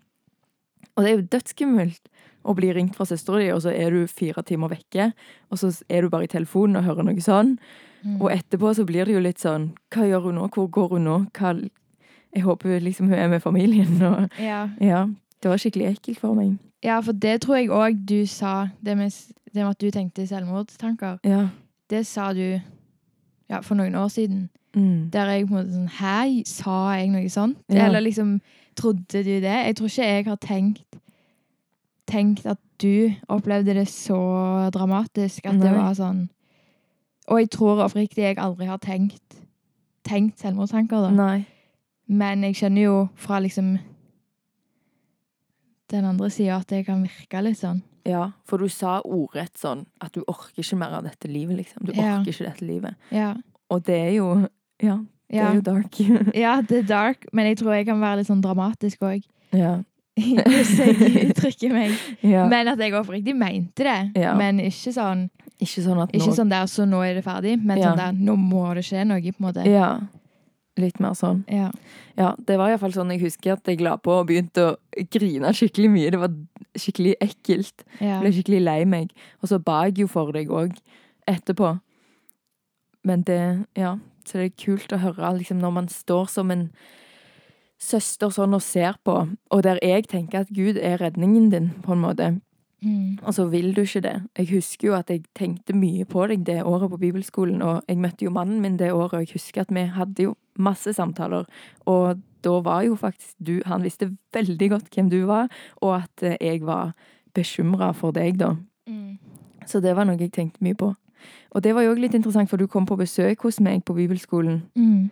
Og 0.98 1.04
det 1.04 1.10
er 1.10 1.16
jo 1.20 1.28
dødsskummelt 1.30 2.08
å 2.48 2.54
bli 2.58 2.72
ringt 2.74 2.96
fra 2.98 3.06
søstera 3.06 3.38
di, 3.38 3.50
og 3.54 3.62
så 3.62 3.70
er 3.70 3.94
du 3.94 4.10
fire 4.10 4.42
timer 4.46 4.72
vekke, 4.72 5.12
og 5.50 5.60
så 5.60 5.70
er 5.86 6.02
du 6.02 6.10
bare 6.10 6.26
i 6.26 6.32
telefonen 6.32 6.80
og 6.80 6.88
hører 6.88 7.06
noe 7.06 7.22
sånn. 7.22 7.54
Mm. 8.02 8.16
Og 8.18 8.32
etterpå 8.34 8.72
så 8.74 8.86
blir 8.86 9.06
det 9.06 9.14
jo 9.16 9.22
litt 9.22 9.40
sånn 9.42 9.72
Hva 9.90 10.04
gjør 10.06 10.28
hun 10.28 10.36
nå? 10.38 10.44
Hvor 10.54 10.68
går 10.70 10.92
hun 10.92 11.08
nå? 11.08 11.16
Hva 11.34 11.50
Jeg 11.58 12.44
håper 12.44 12.78
liksom 12.84 13.08
hun 13.10 13.18
er 13.18 13.30
med 13.30 13.42
familien, 13.42 13.96
og 14.06 14.28
ja. 14.38 14.68
Ja. 14.80 15.06
Det 15.42 15.50
var 15.50 15.58
skikkelig 15.58 15.86
ekkelt 15.94 16.20
for 16.20 16.34
meg. 16.34 16.58
ja, 16.84 17.00
for 17.00 17.12
det 17.12 17.40
tror 17.42 17.56
jeg 17.56 17.70
òg 17.70 18.04
du 18.06 18.26
sa, 18.26 18.68
det 18.84 18.96
med, 18.96 19.10
det 19.54 19.62
med 19.62 19.70
at 19.70 19.80
du 19.80 19.90
tenkte 19.90 20.26
selvmordstanker. 20.26 21.18
Ja. 21.24 21.48
Det 21.90 22.06
sa 22.06 22.32
du 22.32 22.60
ja, 23.48 23.60
for 23.60 23.74
noen 23.74 23.94
år 23.94 24.08
siden. 24.08 24.48
Mm. 24.76 25.10
Der 25.10 25.30
jeg 25.32 25.46
på 25.48 25.54
en 25.54 25.58
måte 25.58 25.72
sånn 25.72 25.92
Hæ, 25.96 26.44
sa 26.46 26.78
jeg 26.98 27.08
noe 27.10 27.28
sånt? 27.32 27.58
Ja. 27.72 27.86
Eller 27.86 28.04
liksom 28.04 28.40
Trodde 28.78 29.24
du 29.24 29.40
det? 29.42 29.42
Jeg 29.42 29.76
tror 29.76 29.88
ikke 29.88 30.04
jeg 30.06 30.24
har 30.28 30.36
tenkt 30.36 30.87
Tenkt 32.08 32.46
at 32.48 32.58
du 32.80 33.10
opplevde 33.28 33.74
det 33.76 33.86
så 33.92 34.16
dramatisk 34.72 35.44
at 35.50 35.58
det 35.60 35.72
var 35.74 35.92
sånn 35.98 36.28
Og 37.28 37.40
jeg 37.42 37.50
tror 37.50 37.82
oppriktig 37.84 38.22
jeg 38.24 38.38
aldri 38.40 38.64
har 38.70 38.78
tenkt 38.80 39.20
Tenkt 40.08 40.38
selvmordstanker, 40.40 41.02
da. 41.04 41.10
Nei. 41.12 41.46
Men 42.08 42.40
jeg 42.46 42.54
skjønner 42.56 42.82
jo 42.86 43.08
fra 43.20 43.40
liksom 43.44 43.74
den 45.92 46.04
andre 46.08 46.30
sida 46.32 46.56
at 46.62 46.68
det 46.72 46.84
kan 46.86 47.02
virke 47.04 47.42
litt 47.44 47.58
sånn. 47.60 47.82
Ja, 48.08 48.30
for 48.48 48.60
du 48.60 48.68
sa 48.72 48.98
ordrett 49.04 49.56
sånn 49.60 49.86
at 50.04 50.14
du 50.16 50.22
orker 50.28 50.62
ikke 50.62 50.78
mer 50.80 50.94
av 50.98 51.04
dette 51.04 51.28
livet, 51.28 51.56
liksom. 51.60 51.84
Du 51.84 51.92
Ja. 51.92 52.18
orker 52.20 52.32
ikke 52.32 52.46
dette 52.48 52.64
livet. 52.64 52.94
Ja. 53.12 53.34
Og 53.70 53.84
det 53.84 53.94
er 54.08 54.12
jo 54.16 54.48
Ja, 54.80 54.96
det 55.28 55.36
Ja. 55.36 55.50
er 55.50 55.54
jo 55.56 55.60
dark. 55.60 55.98
ja, 56.34 56.60
det 56.62 56.78
er 56.78 56.82
dark, 56.88 57.26
men 57.32 57.46
jeg 57.46 57.58
tror 57.58 57.74
jeg 57.74 57.86
kan 57.86 58.00
være 58.00 58.18
litt 58.18 58.28
sånn 58.28 58.40
dramatisk 58.42 59.00
òg. 59.00 59.24
ja. 59.52 59.82
Hvis 60.18 60.72
jeg 60.78 60.96
uttrykker 61.30 61.72
meg. 61.74 61.94
ja. 62.22 62.46
Men 62.50 62.68
at 62.74 62.78
jeg 62.82 62.94
oppriktig 62.98 63.34
mente 63.38 63.84
det. 63.86 63.98
Ja. 64.18 64.34
Men 64.38 64.60
ikke 64.64 64.92
sånn 64.96 65.28
ikke 65.58 65.82
sånn 65.82 65.98
at 66.04 66.12
nå 66.14 66.20
Ikke 66.20 66.34
sånn 66.36 66.50
der, 66.52 66.68
så 66.70 66.84
nå 66.86 67.00
er 67.02 67.16
det 67.18 67.24
ferdig, 67.26 67.56
men 67.64 67.78
Ja. 67.80 67.88
sånn 67.90 67.98
der, 67.98 68.12
nå 68.14 68.36
må 68.38 68.68
det 68.78 68.84
skje 68.86 69.02
noe, 69.08 69.18
på 69.20 69.40
en 69.42 69.46
måte. 69.48 69.64
Ja. 69.66 69.88
Litt 70.78 71.00
mer 71.02 71.16
sånn. 71.18 71.40
Ja. 71.50 71.72
Ja, 72.16 72.28
det 72.46 72.54
var 72.60 72.70
iallfall 72.70 72.92
sånn 72.94 73.10
jeg 73.10 73.24
husker 73.24 73.56
at 73.56 73.66
jeg 73.66 73.80
la 73.82 73.96
på 73.98 74.12
og 74.20 74.28
begynte 74.28 74.62
å 74.68 74.76
grine 75.10 75.50
skikkelig 75.50 75.90
mye. 75.90 76.12
Det 76.14 76.20
var 76.22 76.30
skikkelig 76.78 77.16
ekkelt. 77.26 77.82
Ja. 77.98 78.20
Ble 78.22 78.30
skikkelig 78.36 78.60
lei 78.62 78.84
meg. 78.86 79.10
Og 79.42 79.50
så 79.50 79.58
ba 79.58 79.80
jeg 79.88 79.98
jo 80.04 80.06
for 80.06 80.30
deg 80.36 80.46
òg 80.54 80.76
etterpå. 81.26 81.80
Men 83.04 83.22
det 83.26 83.66
Ja, 83.74 83.96
så 84.24 84.38
det 84.38 84.44
er 84.52 84.64
kult 84.64 84.92
å 84.94 84.98
høre 85.02 85.34
liksom 85.38 85.58
når 85.62 85.72
man 85.72 85.88
står 85.90 86.28
som 86.30 86.50
en 86.54 86.68
søster 87.78 88.30
sånn 88.34 88.54
og 88.54 88.62
ser 88.62 88.96
på, 89.04 89.14
og 89.50 89.62
der 89.62 89.78
jeg 89.82 90.08
tenker 90.10 90.40
at 90.40 90.48
Gud 90.54 90.76
er 90.76 90.98
redningen 91.00 91.50
din, 91.52 91.70
på 91.82 91.92
en 91.94 92.00
måte. 92.02 92.40
Mm. 92.82 93.18
Og 93.26 93.34
så 93.34 93.48
vil 93.50 93.72
du 93.74 93.80
ikke 93.82 94.00
det. 94.04 94.16
Jeg 94.38 94.48
husker 94.52 94.88
jo 94.88 94.94
at 94.94 95.10
jeg 95.10 95.24
tenkte 95.34 95.74
mye 95.74 96.04
på 96.06 96.26
deg 96.30 96.44
det 96.46 96.60
året 96.62 96.90
på 96.90 96.98
bibelskolen, 96.98 97.62
og 97.62 97.82
jeg 97.88 97.98
møtte 97.98 98.24
jo 98.26 98.30
mannen 98.34 98.60
min 98.62 98.76
det 98.78 98.92
året, 98.92 99.14
og 99.14 99.24
jeg 99.26 99.32
husker 99.34 99.62
at 99.64 99.72
vi 99.74 99.82
hadde 99.94 100.22
jo 100.28 100.36
masse 100.58 100.92
samtaler, 100.94 101.46
og 101.86 102.20
da 102.44 102.60
var 102.62 102.84
jo 102.86 102.94
faktisk 102.94 103.34
du 103.42 103.60
Han 103.66 103.82
visste 103.82 104.12
veldig 104.32 104.68
godt 104.70 104.94
hvem 104.94 105.08
du 105.10 105.24
var, 105.26 105.48
og 105.82 105.96
at 105.96 106.22
eh, 106.22 106.36
jeg 106.40 106.62
var 106.66 106.94
bekymra 107.34 107.92
for 107.94 108.14
deg, 108.14 108.38
da. 108.38 108.54
Mm. 108.86 109.18
Så 109.66 109.80
det 109.82 109.96
var 109.96 110.06
noe 110.06 110.18
jeg 110.18 110.32
tenkte 110.32 110.62
mye 110.62 110.74
på. 110.78 110.94
Og 111.50 111.62
det 111.64 111.74
var 111.74 111.82
jo 111.82 111.92
òg 111.94 111.98
litt 111.98 112.14
interessant, 112.14 112.48
for 112.50 112.56
du 112.56 112.66
kom 112.66 112.86
på 112.86 112.96
besøk 112.96 113.42
hos 113.42 113.58
meg 113.60 113.84
på 113.84 113.94
bibelskolen, 113.94 114.62
Mm. 114.76 115.10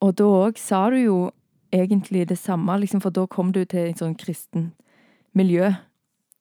og 0.00 0.14
da 0.16 0.24
òg 0.24 0.58
sa 0.58 0.90
du 0.90 0.96
jo 0.96 1.30
egentlig 1.72 2.28
det 2.28 2.38
samme, 2.38 2.78
liksom, 2.80 3.00
for 3.00 3.10
da 3.10 3.26
kom 3.26 3.52
du 3.52 3.64
til 3.64 3.88
et 3.90 3.98
sånn 3.98 4.16
kristent 4.18 4.72
miljø 5.34 5.72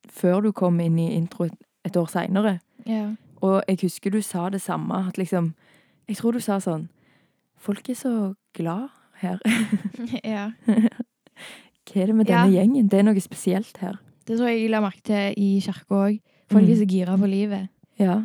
før 0.09 0.41
du 0.41 0.51
kom 0.51 0.79
inn 0.79 0.97
i 0.99 1.09
intro 1.15 1.45
et, 1.85 1.97
år 1.97 2.05
seinere. 2.07 2.59
Ja. 2.87 3.09
Og 3.41 3.61
jeg 3.67 3.77
husker 3.83 4.11
du 4.11 4.21
sa 4.21 4.49
det 4.49 4.61
samme, 4.61 5.07
at 5.07 5.17
liksom 5.17 5.53
Jeg 6.07 6.15
tror 6.17 6.31
du 6.31 6.39
sa 6.39 6.57
sånn 6.59 6.87
Folk 7.57 7.89
er 7.89 7.93
så 7.95 8.33
glad 8.55 8.87
her. 9.19 9.37
ja. 10.23 10.51
Hva 10.65 12.01
er 12.01 12.05
det 12.05 12.15
med 12.15 12.29
Ja. 12.29 12.43
denne 12.45 12.53
gjengen? 12.55 12.87
Det 12.89 12.99
er 12.99 13.03
noe 13.03 13.19
spesielt 13.19 13.77
her. 13.77 13.97
Det 14.27 14.37
tror 14.37 14.47
jeg 14.47 14.61
jeg 14.61 14.69
la 14.71 14.79
merke 14.81 15.01
til 15.03 15.33
i 15.37 15.59
kirka 15.59 15.85
òg. 15.95 16.19
Folk 16.51 16.63
er 16.63 16.73
Mm. 16.73 16.79
så 16.79 16.85
gira 16.87 17.17
på 17.17 17.27
livet. 17.27 17.67
Ja. 17.99 18.21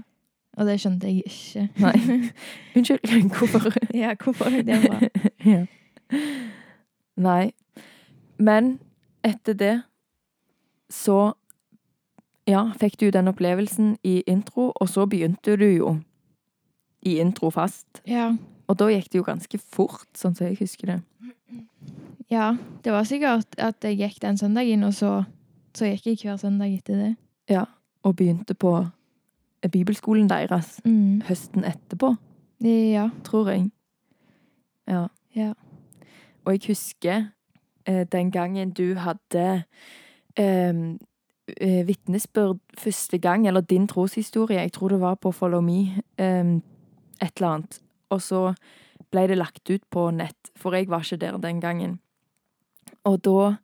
Og 0.58 0.66
det 0.66 0.80
skjønte 0.80 1.06
jeg 1.08 1.22
ikke. 1.26 1.68
Nei. 1.80 2.30
Unnskyld. 2.76 3.30
Hvorfor? 3.36 3.72
ja, 3.94 4.14
hvorfor 4.14 4.50
det 4.50 4.66
bra? 4.66 5.00
ja. 5.44 5.66
Nei. 7.16 7.52
Men 8.38 8.78
etter 9.24 9.54
det 9.54 9.82
så 10.92 11.34
Ja, 12.46 12.72
fikk 12.80 12.96
du 12.98 13.10
den 13.14 13.28
opplevelsen 13.30 13.96
i 14.02 14.22
intro, 14.26 14.72
og 14.80 14.88
så 14.90 15.04
begynte 15.06 15.54
du 15.56 15.64
jo 15.76 15.92
i 17.06 17.20
intro 17.22 17.50
fast. 17.54 18.00
Ja. 18.06 18.32
Og 18.68 18.76
da 18.80 18.88
gikk 18.90 19.10
det 19.12 19.18
jo 19.20 19.22
ganske 19.28 19.58
fort, 19.62 20.08
sånn 20.18 20.34
som 20.34 20.46
jeg 20.48 20.58
husker 20.58 20.86
det. 20.86 21.02
ja. 22.30 22.56
Det 22.82 22.90
var 22.92 23.04
sikkert 23.06 23.54
at 23.58 23.80
jeg 23.84 23.98
gikk 24.00 24.18
den 24.20 24.36
søndagen, 24.38 24.82
og 24.82 24.92
så, 24.92 25.24
så 25.74 25.84
gikk 25.86 26.06
jeg 26.06 26.18
hver 26.24 26.36
søndag 26.42 26.74
etter 26.74 26.94
det. 26.98 27.16
Ja. 27.48 27.64
Og 28.02 28.16
begynte 28.16 28.54
på 28.58 28.88
bibelskolen 29.70 30.26
deres 30.28 30.80
Mm. 30.84 31.22
høsten 31.22 31.62
etterpå, 31.64 32.16
Ja. 32.60 33.08
tror 33.22 33.48
jeg. 33.50 33.70
Ja. 34.88 35.06
Ja. 35.34 35.52
Og 36.44 36.52
jeg 36.52 36.60
husker 36.66 37.24
eh, 37.86 38.06
den 38.12 38.30
gangen 38.30 38.70
du 38.70 38.94
hadde 38.94 39.64
eh, 40.36 40.74
eh, 41.60 41.86
vitnesbyrd 41.86 42.60
første 42.78 43.18
gang, 43.18 43.46
eller 43.46 43.60
din 43.60 43.88
troshistorie, 43.88 44.60
jeg 44.60 44.72
tror 44.72 44.88
det 44.88 45.00
var 45.00 45.14
på 45.14 45.32
Follow 45.32 45.60
Me, 45.60 45.80
eh, 46.18 46.60
et 47.22 47.32
eller 47.36 47.48
annet. 47.48 47.80
Og 48.10 48.22
så 48.22 48.54
ble 49.10 49.26
det 49.28 49.38
lagt 49.38 49.70
ut 49.70 49.82
på 49.90 50.10
nett, 50.10 50.52
for 50.56 50.74
jeg 50.74 50.88
var 50.88 51.04
ikke 51.04 51.20
der 51.20 51.36
den 51.38 51.60
gangen. 51.60 51.98
Og 53.04 53.24
da, 53.24 53.54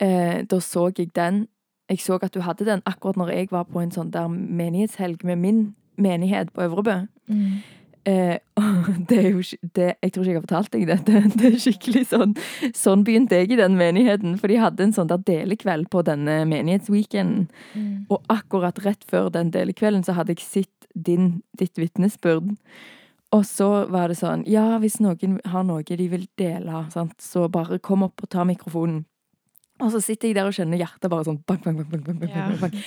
eh, 0.00 0.42
da 0.42 0.60
så 0.60 0.90
jeg 0.98 1.14
den. 1.14 1.48
Jeg 1.88 1.98
så 2.00 2.18
at 2.22 2.34
du 2.34 2.40
hadde 2.40 2.64
den 2.64 2.82
akkurat 2.86 3.16
når 3.16 3.28
jeg 3.28 3.48
var 3.50 3.64
på 3.64 3.80
en 3.80 3.90
sånn 3.90 4.10
der 4.10 4.28
menighetshelg 4.28 5.24
med 5.24 5.36
min 5.36 5.74
menighet 5.96 6.52
på 6.52 6.62
Øvrebø. 6.62 7.06
Mm. 7.26 7.62
Eh, 8.04 8.38
det 9.08 9.18
er 9.18 9.28
jo 9.30 9.42
det, 9.76 9.94
Jeg 10.02 10.12
tror 10.12 10.24
ikke 10.24 10.30
jeg 10.32 10.38
har 10.38 10.46
fortalt 10.46 10.72
deg 10.74 10.86
dette. 10.90 11.20
Det 11.38 11.50
er 11.52 11.58
skikkelig 11.62 12.02
sånn 12.10 12.32
Sånn 12.74 13.04
begynte 13.06 13.38
jeg 13.38 13.52
i 13.54 13.60
den 13.60 13.76
menigheten. 13.78 14.34
For 14.40 14.50
de 14.50 14.58
hadde 14.62 14.88
en 14.88 14.96
sånn 14.96 15.10
der 15.12 15.22
delekveld 15.22 15.90
på 15.92 16.02
denne 16.06 16.42
menighetsweekenden. 16.50 17.46
Mm. 17.74 17.92
Og 18.10 18.24
akkurat 18.32 18.82
rett 18.86 19.06
før 19.08 19.30
den 19.34 19.52
delekvelden 19.54 20.02
så 20.06 20.16
hadde 20.18 20.34
jeg 20.34 20.46
sett 20.46 20.90
din, 20.94 21.40
ditt 21.58 21.78
vitnesbyrd. 21.78 22.56
Og 23.32 23.46
så 23.48 23.70
var 23.92 24.10
det 24.10 24.18
sånn 24.20 24.44
Ja, 24.50 24.76
hvis 24.82 24.98
noen 25.00 25.38
har 25.48 25.64
noe 25.64 25.86
de 25.86 26.10
vil 26.10 26.26
dele, 26.38 26.84
sant, 26.92 27.16
så 27.22 27.46
bare 27.48 27.80
kom 27.80 28.04
opp 28.08 28.26
og 28.26 28.32
ta 28.34 28.44
mikrofonen. 28.48 29.04
Og 29.82 29.90
så 29.94 30.02
sitter 30.04 30.30
jeg 30.30 30.36
der 30.36 30.46
og 30.46 30.54
kjenner 30.54 30.78
hjertet 30.78 31.10
bare 31.10 31.26
sånn 31.26 31.40
bang, 31.48 31.58
bang, 31.64 31.78
bang, 31.80 31.88
bang, 31.90 32.02
bang, 32.04 32.18
bang, 32.20 32.32
bang, 32.34 32.58
bang. 32.60 32.82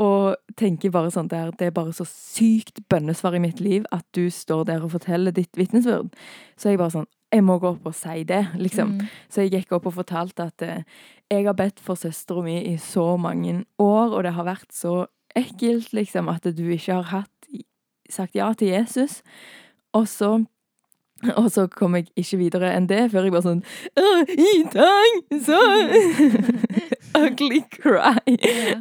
Og 0.00 0.56
tenker 0.56 0.92
bare 0.94 1.10
sånn 1.12 1.28
der, 1.28 1.52
det 1.58 1.68
er 1.68 1.76
bare 1.76 1.92
så 1.96 2.06
sykt 2.08 2.80
bønnesvar 2.92 3.36
i 3.36 3.42
mitt 3.42 3.60
liv 3.60 3.84
at 3.92 4.06
du 4.16 4.30
står 4.32 4.64
der 4.70 4.84
og 4.86 4.94
forteller 4.94 5.34
ditt 5.36 5.58
vitnesbyrd. 5.58 6.14
Så 6.56 6.72
jeg 6.72 6.80
bare 6.80 7.00
sånn 7.00 7.10
Jeg 7.30 7.44
må 7.46 7.60
gå 7.62 7.68
opp 7.76 7.84
og 7.86 7.94
si 7.94 8.24
det, 8.26 8.40
liksom. 8.58 8.96
Mm. 8.98 9.10
Så 9.30 9.44
jeg 9.44 9.52
gikk 9.52 9.76
opp 9.76 9.84
og 9.86 9.92
fortalte 10.00 10.48
at 10.50 10.62
eh, 10.66 10.80
jeg 11.30 11.44
har 11.46 11.54
bedt 11.54 11.78
for 11.78 11.94
søstera 11.94 12.42
mi 12.42 12.56
i 12.66 12.72
så 12.74 13.04
mange 13.22 13.52
år, 13.78 14.16
og 14.16 14.24
det 14.26 14.32
har 14.34 14.48
vært 14.48 14.74
så 14.74 15.04
ekkelt, 15.38 15.92
liksom, 15.94 16.26
at 16.26 16.48
du 16.58 16.64
ikke 16.66 16.96
har 16.96 17.06
hatt, 17.12 17.52
sagt 18.10 18.34
ja 18.34 18.50
til 18.58 18.72
Jesus. 18.72 19.20
Og 19.94 20.08
så 20.10 20.40
og 21.40 21.50
så 21.52 21.66
kom 21.68 21.94
jeg 21.98 22.06
ikke 22.16 22.38
videre 22.40 22.70
enn 22.76 22.86
det, 22.88 23.10
før 23.12 23.26
jeg 23.26 23.32
bare 23.34 23.44
sånn 23.44 23.62
I 24.40 24.62
dag 24.72 25.40
så 25.44 25.58
Ugly 27.20 27.58
cry. 27.74 28.36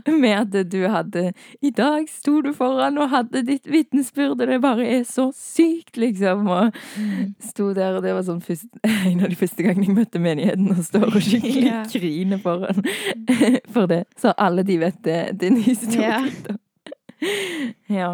Med 0.06 0.54
at 0.56 0.70
du 0.70 0.84
hadde 0.88 1.32
I 1.66 1.72
dag 1.74 2.06
sto 2.14 2.36
du 2.46 2.52
foran 2.54 3.00
og 3.02 3.10
hadde 3.10 3.42
ditt 3.48 3.66
vitnesbyrd, 3.66 4.36
og 4.38 4.44
det 4.52 4.60
bare 4.62 4.86
er 4.86 5.02
så 5.10 5.30
sykt, 5.36 5.98
liksom. 5.98 6.46
Og 6.48 6.76
Mm. 7.00 7.34
sto 7.42 7.72
der, 7.74 7.96
og 7.98 8.04
det 8.04 8.14
var 8.14 8.24
sånn 8.28 8.42
første, 8.44 8.70
en 9.10 9.24
av 9.26 9.30
de 9.32 9.38
første 9.40 9.64
gangene 9.66 9.88
jeg 9.90 9.96
møtte 9.98 10.22
menigheten, 10.22 10.70
og 10.74 10.84
står 10.86 11.08
og 11.10 11.22
skikkelig 11.26 11.66
Ja. 11.66 11.82
griner 11.90 12.40
foran 12.44 12.84
for 13.74 13.90
det. 13.90 14.04
Så 14.20 14.34
alle 14.38 14.64
de 14.68 14.78
vet 14.82 15.02
det, 15.06 15.20
din 15.42 15.58
historie. 15.66 16.22
Ja. 16.30 16.56
ja. 17.90 18.10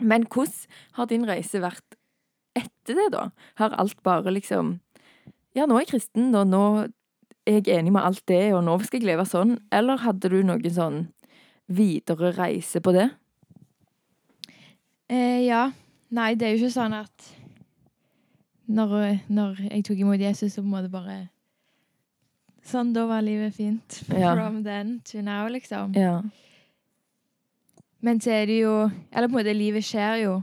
Men 0.00 0.24
hvordan 0.26 0.66
har 0.96 1.06
din 1.12 1.26
reise 1.28 1.60
vært 1.62 1.84
etter 2.58 2.98
det, 2.98 3.08
da? 3.14 3.30
Har 3.60 3.76
alt 3.78 4.02
bare 4.06 4.32
liksom 4.34 4.78
Ja, 5.56 5.66
nå 5.66 5.76
er 5.76 5.84
jeg 5.84 5.92
kristen, 5.96 6.34
og 6.38 6.46
nå 6.46 6.64
er 7.48 7.58
jeg 7.58 7.72
enig 7.74 7.92
med 7.92 8.04
alt 8.06 8.22
det, 8.30 8.52
og 8.54 8.62
nå 8.64 8.76
skal 8.84 9.00
jeg 9.00 9.08
leve 9.08 9.24
sånn. 9.26 9.56
Eller 9.74 9.98
hadde 10.04 10.30
du 10.30 10.38
noen 10.46 10.70
sånn 10.70 11.00
videre 11.70 12.30
reise 12.36 12.82
på 12.82 12.94
det? 12.94 13.08
Eh, 15.10 15.42
ja. 15.48 15.70
Nei, 16.14 16.34
det 16.38 16.46
er 16.46 16.54
jo 16.54 16.62
ikke 16.62 16.76
sånn 16.76 16.94
at 16.94 17.30
når, 18.70 18.94
når 19.30 19.58
jeg 19.66 19.84
tok 19.86 20.02
imot 20.04 20.22
Jesus, 20.22 20.54
så 20.54 20.62
på 20.62 20.68
en 20.68 20.74
måte 20.76 20.92
bare 20.92 21.20
Sånn, 22.70 22.92
da 22.92 23.06
var 23.08 23.24
livet 23.24 23.56
fint. 23.56 24.02
Ja. 24.20 24.34
From 24.36 24.60
then 24.62 24.98
to 25.08 25.22
now, 25.24 25.48
liksom. 25.50 25.94
Ja. 25.96 26.20
Men 28.04 28.20
så 28.20 28.34
er 28.36 28.46
det 28.48 28.60
jo 28.60 28.74
Eller 29.10 29.28
på 29.28 29.32
en 29.32 29.38
måte, 29.40 29.56
livet 29.56 29.86
skjer 29.86 30.20
jo. 30.24 30.34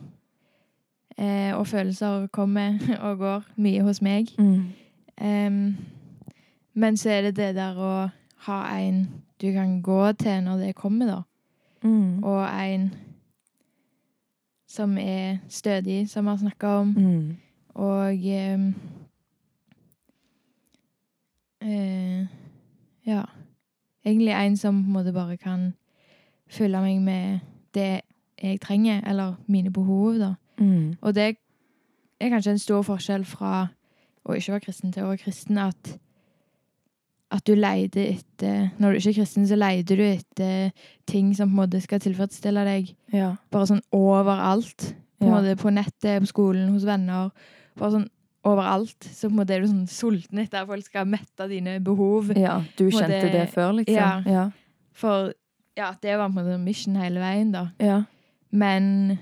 Eh, 1.18 1.58
og 1.58 1.68
følelser 1.68 2.28
kommer 2.28 2.78
og 3.06 3.18
går 3.18 3.44
mye 3.56 3.82
hos 3.82 4.02
meg. 4.02 4.28
Mm. 4.38 4.64
Em, 5.22 5.78
men 6.74 6.98
så 6.98 7.10
er 7.10 7.22
det 7.22 7.38
det 7.38 7.56
der 7.56 7.78
å 7.78 8.10
ha 8.48 8.60
en 8.78 9.08
du 9.42 9.52
kan 9.52 9.82
gå 9.82 10.12
til 10.12 10.44
når 10.44 10.58
det 10.58 10.76
kommer, 10.76 11.06
da. 11.06 11.22
Mm. 11.84 12.24
Og 12.24 12.66
en 12.66 12.94
som 14.68 14.98
er 14.98 15.38
stødig, 15.50 16.10
som 16.10 16.26
vi 16.26 16.30
har 16.30 16.38
snakka 16.38 16.68
om. 16.68 16.88
Mm. 16.88 17.38
Og 17.76 18.14
um, 18.54 18.76
eh, 21.62 22.26
Ja. 23.08 23.24
Egentlig 24.06 24.34
en 24.46 24.58
som 24.58 24.84
på 24.84 24.88
en 24.88 24.94
måte 24.94 25.14
bare 25.14 25.38
kan 25.38 25.74
fylle 26.48 26.82
meg 26.82 27.02
med 27.02 27.40
det 27.74 28.02
jeg 28.44 28.62
trenger, 28.62 29.02
eller 29.10 29.34
mine 29.48 29.72
behov, 29.74 30.14
da. 30.20 30.34
Mm. 30.60 30.98
Og 31.02 31.14
det 31.16 31.38
er 32.20 32.30
kanskje 32.30 32.52
en 32.52 32.60
stor 32.60 32.82
forskjell 32.84 33.26
fra 33.26 33.70
å 34.28 34.36
ikke 34.36 34.54
være 34.56 34.66
kristen 34.66 34.92
til 34.94 35.04
å 35.04 35.12
være 35.12 35.24
kristen, 35.24 35.58
at 35.58 35.98
at 37.30 37.44
du 37.44 37.56
leter 37.60 38.14
etter 38.14 38.70
Når 38.80 38.92
du 38.94 38.98
ikke 39.02 39.10
er 39.10 39.18
kristen, 39.20 39.48
så 39.50 39.58
leter 39.60 39.98
du 40.00 40.04
etter 40.04 40.72
ting 41.06 41.34
som 41.36 41.50
på 41.50 41.58
en 41.58 41.68
måte 41.70 41.82
skal 41.84 42.00
tilfredsstille 42.00 42.64
deg 42.64 42.94
Ja. 43.14 43.36
bare 43.52 43.68
sånn 43.68 43.82
overalt. 43.92 44.94
På, 45.20 45.26
Ja. 45.26 45.32
måte 45.42 45.56
på 45.58 45.70
nettet, 45.74 46.22
på 46.22 46.28
skolen, 46.28 46.70
hos 46.70 46.86
venner. 46.86 47.32
Bare 47.76 47.92
sånn 47.92 48.08
overalt. 48.46 48.96
Så 49.02 49.28
på 49.28 49.32
en 49.32 49.40
måte 49.46 49.50
er 49.56 49.60
du 49.62 49.68
sånn 49.68 49.88
sulten 49.90 50.40
etter 50.40 50.62
at 50.62 50.68
folk 50.68 50.86
skal 50.86 51.06
mette 51.06 51.50
dine 51.50 51.80
behov. 51.84 52.32
ja. 52.38 52.64
Du 52.78 52.90
kjente 52.90 53.10
det- 53.10 53.32
det 53.34 53.50
før, 53.54 53.74
liksom? 53.76 53.96
Ja. 53.96 54.22
Ja. 54.26 54.52
For 54.94 55.34
ja, 55.76 55.94
det 56.02 56.18
var 56.18 56.30
på 56.30 56.38
en 56.40 56.46
måte 56.46 56.60
mission 56.64 56.96
hele 56.96 57.20
veien, 57.20 57.52
da. 57.52 57.72
Ja. 57.80 58.04
Men 58.54 59.20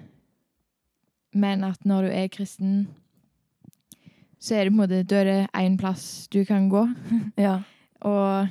Men 1.36 1.64
at 1.68 1.82
når 1.86 2.06
du 2.08 2.14
er 2.16 2.28
kristen, 2.32 2.88
så 4.40 4.56
er 4.56 4.64
det 4.68 4.72
på 4.72 4.76
en 4.76 4.82
måte 4.84 5.02
Da 5.04 5.16
er 5.22 5.28
det 5.30 5.40
én 5.58 5.78
plass 5.80 6.28
du 6.32 6.44
kan 6.48 6.70
gå, 6.72 6.86
ja. 7.38 7.58
og, 8.02 8.48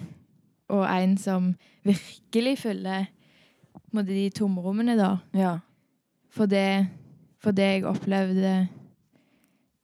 og 0.69 0.85
en 0.91 1.17
som 1.21 1.53
virkelig 1.85 2.59
fyller 2.59 3.07
på 3.75 3.81
en 3.93 3.99
måte, 4.01 4.13
de 4.15 4.29
tomrommene, 4.35 4.97
da. 4.99 5.17
ja. 5.35 5.57
For 6.35 6.47
det, 6.51 6.89
for 7.39 7.55
det 7.55 7.63
jeg 7.69 7.85
opplevde 7.87 8.69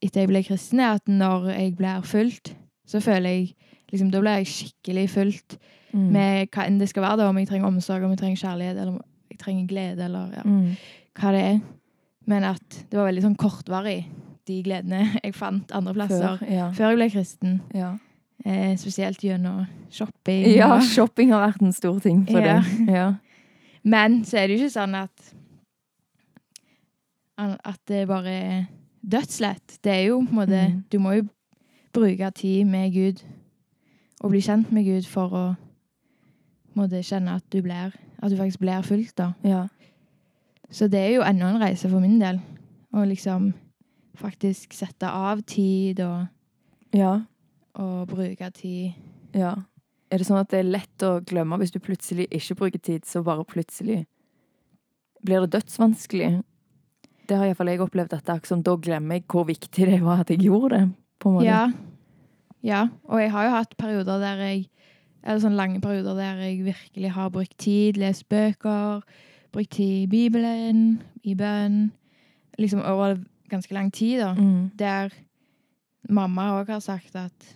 etter 0.03 0.21
jeg 0.25 0.27
ble 0.31 0.41
kristen, 0.43 0.81
er 0.83 0.97
at 0.97 1.07
når 1.07 1.45
jeg 1.53 1.75
blir 1.77 2.01
fulgt, 2.03 2.55
så 2.85 2.99
føler 2.99 3.29
jeg 3.29 3.53
liksom, 3.91 4.09
Da 4.11 4.19
blir 4.19 4.41
jeg 4.41 4.47
skikkelig 4.47 5.09
fulgt 5.09 5.57
Mm. 5.93 6.05
med 6.15 6.47
hva 6.55 6.63
enn 6.69 6.77
det 6.79 6.85
skal 6.87 7.03
være, 7.03 7.17
da, 7.19 7.25
om 7.27 7.35
jeg 7.37 7.47
trenger 7.49 7.67
omsorg, 7.67 8.03
om 8.07 8.11
jeg 8.13 8.19
trenger 8.21 8.37
kjærlighet, 8.39 8.77
eller 8.79 8.93
om 8.93 9.01
jeg 9.29 9.39
trenger 9.41 9.65
glede, 9.67 10.05
eller 10.05 10.29
ja, 10.37 10.43
Mm. 10.45 10.69
hva 11.19 11.31
det 11.35 11.41
er. 11.43 11.57
Men 12.29 12.43
at 12.43 12.61
det 12.91 12.97
var 12.99 13.07
veldig 13.09 13.23
sånn 13.23 13.35
kortvarig, 13.39 14.05
de 14.47 14.59
gledene 14.65 15.03
jeg 15.23 15.33
fant 15.35 15.71
andre 15.75 15.93
plasser. 15.93 16.37
Før, 16.37 16.47
ja. 16.51 16.69
Før 16.77 16.89
jeg 16.93 16.97
ble 16.99 17.09
kristen. 17.13 17.59
Ja. 17.77 17.91
Eh, 18.45 18.75
spesielt 18.77 19.21
gjennom 19.21 19.65
shopping. 19.93 20.47
ja, 20.55 20.79
shopping 20.81 21.31
har 21.33 21.43
vært 21.51 21.61
en 21.61 21.73
stor 21.73 21.99
ting 22.01 22.23
for 22.29 22.39
Ja. 22.41 22.61
deg. 22.61 22.89
Ja. 22.89 23.07
Men 23.83 24.23
så 24.25 24.37
er 24.37 24.47
det 24.47 24.57
jo 24.59 24.65
ikke 24.65 24.73
sånn 24.79 24.95
at 24.95 25.31
At 27.41 27.79
det 27.89 28.03
bare 28.07 28.29
er 28.29 28.65
dødslett. 29.01 29.79
Det 29.83 29.91
er 29.91 30.03
jo 30.11 30.19
på 30.21 30.29
en 30.29 30.35
måte 30.37 30.59
Mm. 30.69 30.83
Du 30.91 30.99
må 30.99 31.11
jo 31.15 31.23
bruke 31.93 32.31
tid 32.37 32.65
med 32.65 32.93
Gud 32.93 33.23
og 34.23 34.29
bli 34.29 34.39
kjent 34.41 34.71
med 34.71 34.85
Gud 34.85 35.07
for 35.09 35.29
å 35.33 35.55
måtte 36.77 37.01
kjenne 37.03 37.33
at 37.35 37.43
du 37.51 37.61
blir 37.61 37.91
At 38.21 38.29
du 38.29 38.37
faktisk 38.37 38.59
blir 38.59 38.81
fulgt, 38.85 39.15
da. 39.17 39.31
ja. 39.43 39.67
Så 40.71 40.87
det 40.91 40.99
er 40.99 41.13
jo 41.17 41.25
enda 41.27 41.49
en 41.51 41.61
reise 41.61 41.89
for 41.91 41.99
min 42.03 42.19
del. 42.21 42.39
Å 42.95 43.03
liksom 43.07 43.51
faktisk 44.19 44.73
sette 44.75 45.07
av 45.07 45.41
tid 45.47 45.99
og, 46.05 46.27
Ja. 46.93 47.21
og 47.75 48.07
bruke 48.07 48.51
tid. 48.53 48.93
Ja. 49.33 49.55
Er 50.11 50.17
det 50.19 50.27
sånn 50.27 50.39
at 50.41 50.49
det 50.51 50.59
er 50.59 50.71
lett 50.71 51.03
å 51.07 51.21
glemme 51.23 51.57
hvis 51.59 51.71
du 51.71 51.79
plutselig 51.79 52.27
ikke 52.31 52.55
bruker 52.59 52.79
tid, 52.83 53.05
så 53.07 53.23
bare 53.23 53.45
plutselig 53.47 54.05
blir 55.23 55.45
det 55.45 55.53
dødsvanskelig? 55.55 56.43
Det 57.27 57.37
har 57.37 57.45
iallfall 57.47 57.71
jeg 57.71 57.79
opplevd, 57.79 58.13
at 58.13 58.25
det 58.25 58.33
er 58.33 58.41
ikke 58.41 58.51
sånn... 58.51 58.63
da 58.65 58.75
glemmer 58.75 59.15
jeg 59.19 59.25
hvor 59.31 59.45
viktig 59.47 59.87
det 59.87 60.01
var 60.03 60.19
at 60.23 60.29
jeg 60.33 60.43
gjorde 60.43 60.69
det. 60.75 60.83
på 61.21 61.29
en 61.29 61.35
måte. 61.35 61.45
Ja. 61.47 61.71
ja. 62.65 62.81
Og 63.07 63.21
jeg 63.21 63.31
har 63.31 63.45
jo 63.45 63.51
hatt 63.55 63.77
perioder 63.77 64.19
der 64.19 64.37
jeg 64.47 64.67
Eller 65.23 65.37
sånn 65.43 65.55
lange 65.55 65.79
perioder 65.79 66.15
der 66.17 66.39
jeg 66.41 66.63
virkelig 66.65 67.11
har 67.13 67.29
brukt 67.29 67.53
tid, 67.61 67.97
lest 68.01 68.27
bøker, 68.27 69.03
brukt 69.51 69.69
tid 69.71 70.03
i 70.03 70.07
Bibelen, 70.07 71.01
i 71.23 71.33
bønn. 71.35 71.91
Liksom 72.59 72.79
over 72.85 73.17
ganske 73.49 73.73
lang 73.73 73.91
tid, 73.91 74.19
da. 74.19 74.33
Mm. 74.35 74.71
Der 74.77 75.09
mamma 76.09 76.49
òg 76.61 76.67
har 76.71 76.79
sagt 76.79 77.15
at, 77.15 77.55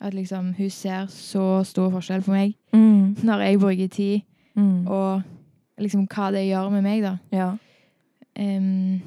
at 0.00 0.14
liksom 0.14 0.54
hun 0.58 0.70
ser 0.70 1.06
så 1.10 1.64
stor 1.64 1.90
forskjell 1.90 2.22
på 2.22 2.30
meg 2.32 2.54
Mm. 2.72 3.16
når 3.22 3.40
jeg 3.46 3.58
bruker 3.60 3.88
tid, 3.88 4.22
Mm. 4.56 4.86
og 4.88 5.22
liksom 5.78 6.06
hva 6.08 6.30
det 6.32 6.46
gjør 6.48 6.70
med 6.70 6.82
meg, 6.82 7.02
da. 7.02 7.18
Ja. 7.32 7.56
Um, 8.38 9.02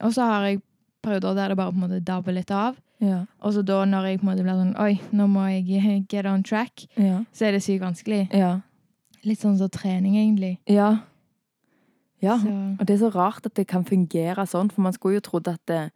og 0.00 0.12
så 0.14 0.22
har 0.24 0.44
jeg 0.46 0.60
perioder 1.02 1.34
der 1.34 1.48
det 1.48 1.56
bare 1.56 1.72
på 1.72 1.76
en 1.82 1.88
måte 1.88 2.00
dabber 2.04 2.32
litt 2.32 2.50
av. 2.50 2.76
Ja. 3.00 3.24
Og 3.42 3.52
så 3.52 3.62
da 3.66 3.84
når 3.84 4.06
jeg 4.06 4.20
på 4.20 4.22
en 4.28 4.30
måte 4.30 4.44
blir 4.46 4.54
sånn 4.54 4.76
Oi, 4.80 5.00
nå 5.12 5.26
må 5.28 5.46
jeg 5.50 6.06
get 6.08 6.26
on 6.26 6.42
track. 6.42 6.86
Ja. 6.96 7.24
Så 7.34 7.46
er 7.48 7.52
det 7.52 7.62
sykt 7.64 7.82
vanskelig. 7.82 8.28
Ja. 8.32 8.60
Litt 9.24 9.40
sånn 9.42 9.58
som 9.58 9.68
trening, 9.68 10.14
egentlig. 10.16 10.58
Ja. 10.70 11.00
Ja. 12.22 12.38
Så, 12.38 12.48
Og 12.80 12.86
det 12.86 12.94
er 12.94 12.98
så 13.02 13.12
rart 13.14 13.46
at 13.46 13.54
det 13.58 13.66
kan 13.68 13.84
fungere 13.84 14.46
sånn, 14.46 14.70
for 14.72 14.82
man 14.82 14.92
skulle 14.96 15.18
jo 15.20 15.24
trodd 15.26 15.48
at 15.50 15.60
det, 15.66 15.90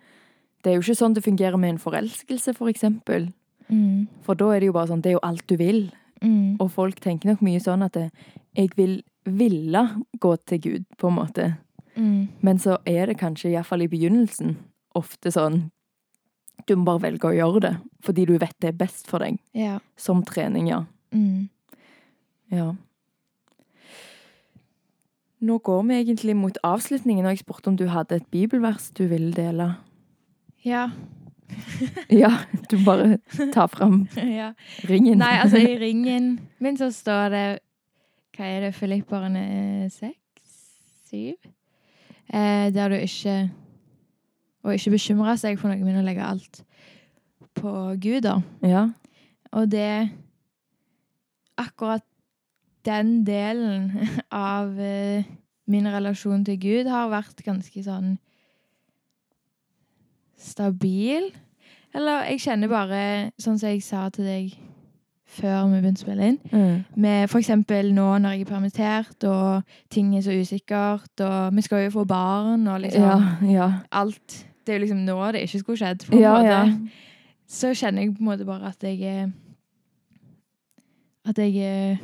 det 0.65 0.73
er 0.73 0.77
jo 0.79 0.83
ikke 0.85 0.99
sånn 0.99 1.15
det 1.15 1.25
fungerer 1.25 1.57
med 1.59 1.71
en 1.77 1.79
forelskelse, 1.83 2.55
for 2.57 2.69
eksempel. 2.73 3.33
mm, 3.69 4.09
For 4.27 4.35
da 4.35 4.51
er 4.55 4.61
det 4.61 4.67
jo 4.67 4.73
bare 4.73 4.89
sånn, 4.91 5.03
det 5.03 5.11
er 5.13 5.19
jo 5.19 5.23
alt 5.27 5.47
du 5.47 5.57
vil. 5.57 5.93
mm, 6.23 6.57
Og 6.61 6.71
folk 6.71 7.01
tenker 7.01 7.31
nok 7.31 7.43
mye 7.43 7.61
sånn 7.61 7.83
at 7.87 7.93
det, 7.93 8.11
jeg 8.57 8.71
vil 8.77 9.03
ville 9.27 9.81
gå 10.21 10.37
til 10.47 10.61
Gud, 10.61 10.85
på 10.99 11.09
en 11.09 11.15
måte. 11.17 11.57
mm, 11.97 12.29
Men 12.43 12.59
så 12.59 12.79
er 12.87 13.07
det 13.07 13.19
kanskje, 13.19 13.51
iallfall 13.51 13.83
i 13.83 13.89
begynnelsen, 13.89 14.57
ofte 14.95 15.31
sånn 15.33 15.71
Du 16.67 16.75
må 16.77 16.85
bare 16.87 17.03
velge 17.13 17.29
å 17.29 17.35
gjøre 17.37 17.61
det, 17.61 17.77
fordi 18.03 18.25
du 18.27 18.39
vet 18.39 18.55
det 18.61 18.69
er 18.69 18.73
best 18.73 19.07
for 19.07 19.19
deg. 19.21 19.39
ja. 19.55 19.79
Som 19.97 20.23
trening, 20.25 20.69
ja. 20.69 20.85
Mm. 21.13 21.49
ja. 22.51 22.75
Nå 25.41 25.59
går 25.59 25.83
vi 25.83 25.99
egentlig 26.01 26.37
mot 26.37 26.59
avslutningen, 26.65 27.27
og 27.27 27.35
jeg 27.35 27.43
spurte 27.45 27.69
om 27.69 27.77
du 27.77 27.87
hadde 27.93 28.17
et 28.17 28.27
bibelvers 28.33 28.91
du 28.97 29.05
ville 29.11 29.33
dele. 29.37 29.75
Ja. 30.65 30.89
Ja, 32.11 32.31
du 32.71 32.77
bare 32.85 33.19
tar 33.55 33.67
fram 33.71 34.09
ja. 34.17 34.53
ringen. 34.89 35.19
Nei, 35.19 35.37
altså, 35.43 35.61
i 35.63 35.77
ringen 35.87 36.41
min 36.59 36.79
så 36.79 36.91
står 36.91 37.29
det 37.31 37.45
Hva 38.37 38.49
er 38.51 38.65
det? 38.67 38.73
Filipperne 38.75 39.45
seks? 39.95 40.57
Syv? 41.07 41.37
Eh, 42.35 42.75
der 42.75 42.89
du 42.89 42.97
ikke 42.99 43.37
Og 44.65 44.75
ikke 44.75 44.97
bekymre 44.97 45.37
seg 45.39 45.61
for 45.61 45.71
noe, 45.71 45.79
men 45.87 46.01
å 46.01 46.05
legge 46.05 46.27
alt 46.27 46.65
på 47.57 47.73
Gud, 48.03 48.27
da. 48.27 48.41
Ja. 48.67 48.89
Og 49.55 49.71
det 49.71 50.11
Akkurat 51.57 52.03
den 52.87 53.25
delen 53.27 53.91
av 54.33 54.79
eh, 54.81 55.25
min 55.67 55.89
relasjon 55.91 56.45
til 56.47 56.59
Gud 56.63 56.87
har 56.93 57.11
vært 57.11 57.43
ganske 57.47 57.83
sånn 57.85 58.15
stabil. 60.39 61.31
Eller 61.97 62.27
jeg 62.31 62.43
kjenner 62.45 62.69
bare, 62.71 63.03
sånn 63.41 63.59
som 63.59 63.71
jeg 63.73 63.83
sa 63.85 64.07
til 64.15 64.27
deg 64.29 64.57
før 65.37 65.65
vi 65.69 65.81
begynte 65.83 66.01
å 66.01 66.07
spille 66.07 66.27
inn, 66.31 66.37
Mm. 66.53 66.85
med 67.03 67.29
for 67.29 67.41
eksempel 67.43 67.89
nå 67.93 68.05
når 68.23 68.37
jeg 68.37 68.41
er 68.45 68.51
permittert, 68.51 69.25
og 69.27 69.65
ting 69.91 70.15
er 70.17 70.23
så 70.23 70.31
usikkert, 70.33 71.11
og 71.21 71.53
vi 71.57 71.65
skal 71.67 71.83
jo 71.85 71.91
få 71.97 72.05
barn, 72.09 72.67
og 72.71 72.81
liksom 72.85 73.03
Ja, 73.03 73.17
ja. 73.51 73.67
alt 73.93 74.47
Det 74.67 74.75
er 74.75 74.79
jo 74.79 74.85
liksom 74.85 75.05
nå 75.05 75.33
det 75.33 75.43
ikke 75.43 75.59
skulle 75.63 75.79
skjedd, 75.79 76.07
på 76.07 76.15
en 76.17 76.21
Ja, 76.23 76.33
måte. 76.39 76.91
Så 77.49 77.75
kjenner 77.75 78.03
jeg 78.03 78.15
på 78.17 78.21
en 78.23 78.27
måte 78.31 78.47
bare 78.47 78.67
at 78.71 78.83
jeg 78.83 79.03
er 79.03 79.33
At 81.27 81.39
jeg 81.39 81.57
er 81.59 81.97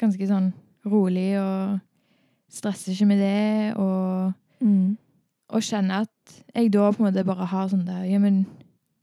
ganske 0.00 0.26
sånn 0.28 0.50
rolig 0.88 1.34
og 1.40 1.78
stresser 2.50 2.92
ikke 2.96 3.06
med 3.12 3.20
det, 3.22 3.76
og, 3.76 4.32
Mm. 4.60 4.96
og 5.48 5.62
kjenner 5.62 6.02
at 6.04 6.42
jeg 6.54 6.72
da 6.72 6.90
på 6.92 7.00
en 7.00 7.06
måte 7.12 7.24
bare 7.24 7.46
har 7.46 7.68
sånn 7.68 7.86
der 7.86 8.04
Ja, 8.04 8.18
men 8.18 8.46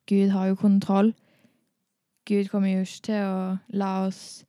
Gud 0.07 0.29
har 0.29 0.47
jo 0.47 0.55
kontroll. 0.55 1.13
Gud 2.27 2.49
kommer 2.51 2.67
jo 2.73 2.81
ikke 2.83 3.01
til 3.07 3.15
å 3.23 3.59
la 3.73 4.05
oss 4.07 4.43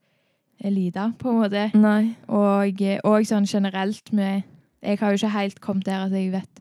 lide, 0.64 1.12
på 1.18 1.30
en 1.30 1.38
måte. 1.42 1.64
Nei. 1.78 2.16
Og, 2.28 2.82
og 3.04 3.26
sånn 3.26 3.46
generelt 3.46 4.12
med 4.12 4.42
Jeg 4.82 4.98
har 5.00 5.10
jo 5.10 5.16
ikke 5.18 5.32
helt 5.34 5.60
kommet 5.60 5.84
der 5.86 6.04
at 6.06 6.12
jeg 6.12 6.30
vet 6.32 6.60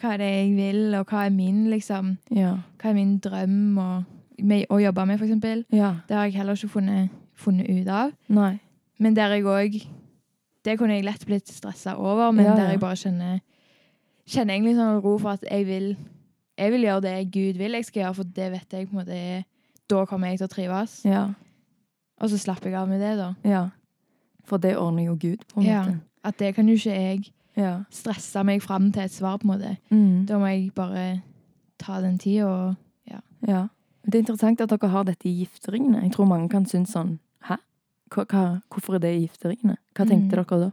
hva 0.00 0.14
det 0.16 0.24
er 0.26 0.38
jeg 0.46 0.54
vil, 0.56 0.94
og 0.96 1.06
hva 1.10 1.26
er 1.26 1.30
min, 1.30 1.66
liksom. 1.68 2.14
Ja. 2.32 2.54
Hva 2.80 2.88
er 2.88 2.94
min 2.96 3.18
drøm 3.18 3.76
og, 3.78 4.04
med, 4.38 4.64
å 4.72 4.78
jobbe 4.80 5.04
med, 5.06 5.18
for 5.18 5.26
eksempel. 5.26 5.64
Ja. 5.72 5.90
Det 6.08 6.16
har 6.16 6.24
jeg 6.24 6.38
heller 6.38 6.56
ikke 6.56 6.68
funnet, 6.72 7.10
funnet 7.36 7.68
ut 7.68 7.88
av. 7.92 8.14
Nei. 8.32 8.54
Men 9.00 9.14
der 9.16 9.32
jeg 9.34 9.44
òg 9.48 9.76
Det 10.64 10.74
kunne 10.78 10.92
jeg 10.98 11.04
lett 11.06 11.22
blitt 11.26 11.48
stressa 11.48 11.94
over, 11.96 12.30
men 12.36 12.44
Ja, 12.44 12.54
der 12.58 12.70
jeg 12.74 12.80
bare 12.82 12.98
kjenner 13.00 13.40
Kjenner 14.28 14.54
egentlig 14.54 14.76
sånn 14.76 15.00
ro 15.02 15.14
for 15.18 15.30
at 15.38 15.44
jeg 15.48 15.66
vil 15.66 15.96
Jeg 16.60 16.72
vil 16.74 16.84
gjøre 16.84 17.00
det 17.06 17.14
Gud 17.32 17.56
vil 17.58 17.72
jeg 17.78 17.84
skal 17.88 18.02
gjøre, 18.04 18.14
for 18.20 18.24
det 18.36 18.50
vet 18.52 18.76
jeg 18.76 18.88
på 18.90 18.92
en 18.96 19.00
måte 19.00 19.16
er 19.16 19.44
Da 19.88 20.04
kommer 20.06 20.28
jeg 20.30 20.38
til 20.38 20.46
å 20.46 20.52
trives. 20.52 21.00
Ja. 21.08 21.22
Og 22.20 22.28
så 22.30 22.38
slapper 22.38 22.68
jeg 22.70 22.76
av 22.78 22.88
med 22.88 23.00
det, 23.00 23.16
da. 23.18 23.30
Ja. 23.48 23.62
For 24.44 24.58
det 24.62 24.76
ordner 24.78 25.06
jo 25.08 25.16
Gud, 25.16 25.42
på 25.48 25.60
en 25.62 25.66
Ja. 25.66 25.80
måte. 25.82 26.00
At 26.22 26.36
det 26.38 26.54
kan 26.54 26.68
jo 26.68 26.74
ikke 26.76 26.94
jeg 26.94 27.32
Ja. 27.56 27.84
stresse 27.90 28.44
meg 28.44 28.62
fram 28.62 28.92
til 28.92 29.02
et 29.02 29.10
svar, 29.10 29.38
på 29.38 29.48
en 29.50 29.58
måte. 29.58 29.78
Mm. 29.90 30.26
Da 30.26 30.38
må 30.38 30.46
jeg 30.46 30.72
bare 30.74 31.22
ta 31.78 32.00
den 32.00 32.18
tida 32.18 32.46
og 32.46 32.76
Ja. 33.48 33.68
Det 34.04 34.14
er 34.14 34.18
interessant 34.22 34.60
at 34.60 34.68
dere 34.68 34.88
har 34.90 35.04
dette 35.04 35.26
i 35.28 35.44
gifteringene. 35.44 36.02
Jeg 36.02 36.12
tror 36.12 36.26
mange 36.28 36.48
kan 36.50 36.64
synes 36.66 36.92
sånn? 36.92 37.18
Hva, 38.10 38.60
hvorfor 38.70 38.94
er 38.94 38.98
det 38.98 39.12
gifteringene? 39.22 39.76
Hva 39.94 40.04
tenkte 40.04 40.36
Mm. 40.36 40.46
dere 40.48 40.60
da? 40.60 40.70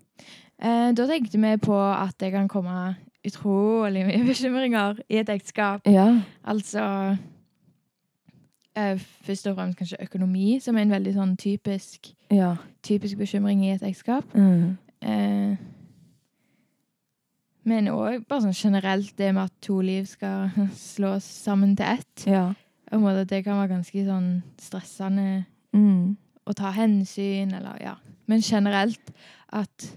eh, 0.59 0.91
Da 0.93 1.05
tenkte 1.07 1.37
vi 1.41 1.57
på 1.57 1.75
at 2.01 2.17
det 2.19 2.31
kan 2.31 2.47
komme 2.47 2.95
utrolig 3.25 4.05
mye 4.05 4.25
bekymringer 4.31 4.99
i 5.09 5.17
et 5.17 5.29
ekteskap. 5.29 5.81
Ja. 5.85 6.21
Altså 6.45 7.17
eh, 8.75 8.97
Først 8.97 9.47
og 9.47 9.55
fremst 9.55 9.77
kanskje 9.77 9.97
økonomi, 10.01 10.59
som 10.61 10.77
er 10.77 10.81
en 10.81 10.91
veldig 10.91 11.13
sånn 11.13 11.35
typisk, 11.37 12.13
Ja. 12.31 12.55
typisk 12.83 13.17
bekymring 13.17 13.63
i 13.65 13.71
et 13.71 13.81
ekteskap. 13.83 14.23
Mm. 14.33 14.77
Eh, 15.01 15.57
men 17.67 17.89
òg 17.91 18.23
bare 18.29 18.41
sånn 18.45 18.55
generelt 18.55 19.15
det 19.17 19.33
med 19.35 19.43
at 19.43 19.51
to 19.61 19.81
liv 19.81 20.05
skal 20.07 20.49
slås 20.73 21.23
sammen 21.23 21.75
til 21.75 21.85
ett. 21.85 22.25
Ja. 22.27 22.53
Måte 22.93 23.21
at 23.25 23.27
Det 23.29 23.43
kan 23.43 23.57
være 23.59 23.75
ganske 23.75 24.05
sånn 24.07 24.41
stressende 24.57 25.45
Mm. 25.75 26.15
Å 26.47 26.53
ta 26.55 26.71
hensyn, 26.71 27.53
eller 27.53 27.77
ja. 27.83 27.95
Men 28.27 28.41
generelt 28.43 29.11
at, 29.53 29.87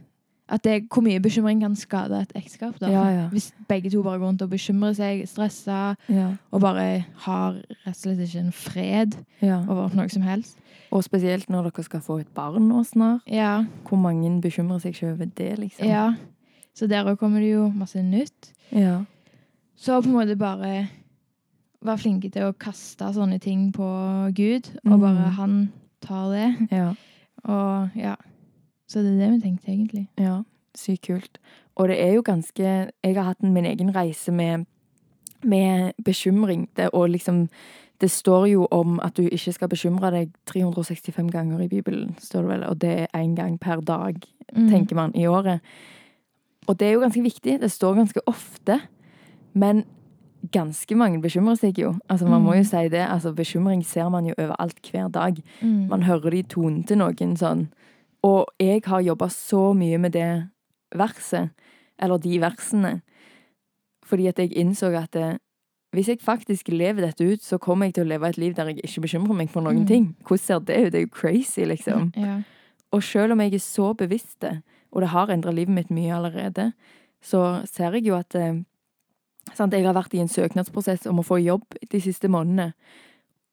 at 0.49 0.63
det, 0.67 0.89
hvor 0.91 1.03
mye 1.03 1.21
bekymring 1.23 1.61
kan 1.63 1.75
skade 1.79 2.21
et 2.23 2.33
ekteskap. 2.39 2.79
da. 2.81 2.91
Ja, 2.91 3.05
ja. 3.11 3.29
Hvis 3.33 3.53
begge 3.69 3.91
to 3.91 4.03
bare 4.03 4.19
går 4.19 4.27
rundt 4.29 4.43
og 4.43 4.51
bekymrer 4.51 4.95
seg, 4.95 5.25
stresser, 5.29 5.97
Ja. 6.09 6.33
og 6.53 6.61
bare 6.61 7.05
har 7.27 7.53
rett 7.87 7.95
og 7.95 7.95
slett 8.03 8.21
ikke 8.27 8.39
en 8.45 8.53
fred 8.53 9.17
over 9.69 9.95
noe 9.95 10.09
som 10.09 10.23
helst. 10.23 10.57
Og 10.93 11.05
spesielt 11.07 11.49
når 11.51 11.71
dere 11.71 11.85
skal 11.87 12.01
få 12.03 12.21
et 12.21 12.35
barn 12.35 12.69
nå 12.69 12.85
snart. 12.85 13.23
Ja, 13.31 13.65
Hvor 13.89 13.97
mange 13.99 14.41
bekymrer 14.43 14.81
seg 14.83 14.95
ikke 14.95 15.13
over 15.13 15.25
det, 15.27 15.59
liksom? 15.59 15.87
ja. 15.87 16.15
Så 16.75 16.87
der 16.89 17.05
òg 17.05 17.19
kommer 17.19 17.41
det 17.41 17.51
jo 17.53 17.69
masse 17.75 18.01
nytt. 18.03 18.53
Ja. 18.73 19.05
Så 19.77 20.01
på 20.03 20.07
en 20.09 20.15
måte 20.15 20.37
bare 20.39 20.89
være 21.83 21.99
flinke 21.99 22.31
til 22.33 22.43
å 22.43 22.53
kaste 22.57 23.09
sånne 23.15 23.41
ting 23.41 23.73
på 23.73 23.87
Gud, 24.35 24.69
og 24.87 24.93
Mm. 24.99 25.01
bare 25.01 25.31
han 25.37 25.73
tar 26.03 26.31
det. 26.33 26.69
Ja. 26.71 26.95
Og 27.45 27.91
ja. 27.97 28.15
Så 28.89 29.03
det 29.03 29.13
er 29.15 29.19
det 29.23 29.33
vi 29.37 29.41
tenkte, 29.41 29.71
egentlig. 29.71 30.09
Ja, 30.19 30.43
sykt 30.77 31.07
kult. 31.07 31.39
Og 31.77 31.89
det 31.89 32.01
er 32.03 32.13
jo 32.17 32.23
ganske 32.27 32.63
Jeg 33.05 33.15
har 33.17 33.23
hatt 33.31 33.43
min 33.43 33.65
egen 33.65 33.95
reise 33.95 34.33
med, 34.33 34.67
med 35.45 35.93
bekymring. 36.05 36.69
Det, 36.77 36.91
og 36.93 37.09
liksom 37.11 37.49
Det 38.01 38.11
står 38.11 38.47
jo 38.49 38.67
om 38.71 39.01
at 39.03 39.17
du 39.17 39.23
ikke 39.29 39.53
skal 39.53 39.69
bekymre 39.69 40.11
deg 40.11 40.31
365 40.49 41.31
ganger 41.31 41.61
i 41.61 41.69
Bibelen, 41.69 42.15
står 42.19 42.41
det 42.43 42.49
vel, 42.49 42.63
og 42.65 42.79
det 42.81 42.93
er 43.01 43.07
én 43.15 43.35
gang 43.37 43.59
per 43.61 43.81
dag, 43.81 44.17
Mm. 44.57 44.69
tenker 44.71 44.97
man, 44.97 45.13
i 45.15 45.27
året. 45.27 45.61
Og 46.67 46.79
det 46.81 46.89
er 46.89 46.93
jo 46.93 47.01
ganske 47.01 47.23
viktig. 47.23 47.61
Det 47.61 47.71
står 47.71 47.95
ganske 47.95 48.21
ofte. 48.27 48.81
Men 49.55 49.85
ganske 50.53 50.97
mange 50.97 51.21
bekymrer 51.23 51.57
seg 51.61 51.79
jo. 51.79 51.95
Altså, 52.09 52.29
man 52.29 52.43
må 52.43 52.55
jo 52.57 52.65
si 52.65 52.89
det. 52.89 53.03
Altså, 53.07 53.33
bekymring 53.37 53.83
ser 53.85 54.09
man 54.09 54.25
jo 54.27 54.35
overalt 54.39 54.81
hver 54.91 55.09
dag. 55.13 55.37
Mm. 55.61 55.89
Man 55.89 56.03
hører 56.03 56.31
det 56.31 56.39
i 56.39 56.49
tonen 56.55 56.83
til 56.89 56.99
noen 56.99 57.37
sånn. 57.37 57.67
Og 58.23 58.47
jeg 58.61 58.83
har 58.87 59.01
jobba 59.01 59.29
så 59.33 59.73
mye 59.77 59.99
med 59.99 60.13
det 60.13 60.49
verset, 60.97 61.51
eller 61.99 62.19
de 62.19 62.39
versene, 62.41 63.01
fordi 64.05 64.27
at 64.27 64.39
jeg 64.39 64.53
innså 64.59 64.91
at 64.99 65.13
det, 65.15 65.39
hvis 65.93 66.09
jeg 66.09 66.21
faktisk 66.23 66.69
lever 66.69 67.03
dette 67.07 67.25
ut, 67.25 67.43
så 67.43 67.59
kommer 67.59 67.87
jeg 67.87 67.95
til 67.95 68.05
å 68.05 68.11
leve 68.11 68.29
et 68.29 68.39
liv 68.39 68.55
der 68.55 68.67
jeg 68.73 68.81
ikke 68.85 69.01
bekymrer 69.07 69.35
meg 69.37 69.51
for 69.51 69.61
noen 69.63 69.83
Mm. 69.83 69.87
ting. 69.87 70.17
Hvordan 70.25 70.39
ser 70.45 70.59
det 70.61 70.77
ut? 70.87 70.93
Det 70.93 70.99
er 70.99 71.07
jo 71.07 71.13
crazy, 71.13 71.65
liksom. 71.65 72.13
Ja. 72.17 72.43
Og 72.93 73.03
selv 73.03 73.33
om 73.33 73.41
jeg 73.41 73.55
er 73.55 73.59
så 73.59 73.95
bevisst 73.97 74.41
det, 74.41 74.63
og 74.93 75.01
det 75.03 75.11
har 75.11 75.29
endra 75.31 75.53
livet 75.55 75.75
mitt 75.75 75.91
mye 75.91 76.11
allerede, 76.15 76.73
så 77.23 77.65
ser 77.67 77.93
jeg 77.93 78.05
jo 78.07 78.17
at 78.17 78.35
eh, 78.35 78.63
sant, 79.55 79.73
Jeg 79.73 79.85
har 79.87 79.95
vært 79.95 80.15
i 80.15 80.21
en 80.23 80.29
søknadsprosess 80.29 81.07
om 81.11 81.19
å 81.21 81.27
få 81.27 81.41
jobb 81.43 81.65
de 81.91 82.01
siste 82.01 82.29
månedene. 82.29 82.73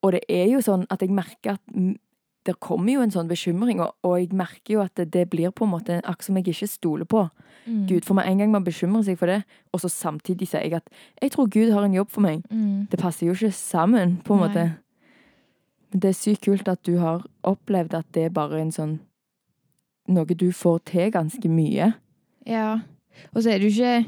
Og 0.03 0.11
det 0.13 0.21
er 0.29 0.45
jo 0.51 0.61
sånn 0.61 0.85
at 0.89 1.01
jeg 1.01 1.09
merker 1.09 1.57
at 1.57 1.61
det 2.47 2.59
kommer 2.63 2.93
jo 2.93 3.01
en 3.03 3.11
sånn 3.11 3.27
bekymring, 3.27 3.81
og, 3.83 3.91
og 4.07 4.19
jeg 4.21 4.29
merker 4.31 4.73
jo 4.77 4.81
at 4.85 4.93
det, 4.95 5.09
det 5.11 5.25
blir 5.29 5.51
på 5.51 5.65
en 5.65 5.73
måte 5.73 5.97
akkurat 5.99 6.23
som 6.29 6.37
jeg 6.39 6.47
ikke 6.53 6.67
stoler 6.67 7.05
på 7.05 7.29
Mm. 7.67 7.81
Gud. 7.89 8.05
For 8.07 8.15
meg 8.15 8.29
en 8.29 8.37
gang 8.39 8.51
man 8.53 8.63
bekymrer 8.63 9.03
seg 9.03 9.17
for 9.19 9.27
det, 9.27 9.41
og 9.75 9.81
så 9.83 9.89
samtidig 9.91 10.47
sier 10.47 10.61
jeg 10.63 10.77
at 10.77 10.85
jeg 11.19 11.33
tror 11.33 11.49
Gud 11.51 11.73
har 11.75 11.83
en 11.83 11.93
jobb 11.97 12.07
for 12.13 12.23
meg. 12.23 12.45
Mm. 12.47 12.85
Det 12.87 12.99
passer 13.01 13.27
jo 13.27 13.33
ikke 13.35 13.51
sammen, 13.51 14.13
på 14.23 14.37
en 14.37 14.39
Nei. 14.39 14.47
måte. 14.47 14.63
Men 15.91 15.99
det 15.99 16.09
er 16.13 16.15
sykt 16.15 16.45
kult 16.45 16.69
at 16.71 16.79
du 16.87 16.93
har 17.01 17.25
opplevd 17.43 17.93
at 17.99 18.07
det 18.15 18.23
er 18.23 18.29
bare 18.29 18.61
en 18.61 18.71
sånn 18.71 18.99
Noe 20.07 20.23
du 20.39 20.53
får 20.55 20.79
til 20.87 21.11
ganske 21.11 21.49
mye. 21.51 21.89
Ja. 22.47 22.79
Og 23.35 23.41
så 23.43 23.51
er 23.51 23.59
det 23.59 23.67
jo 23.67 23.73
ikke 23.75 24.07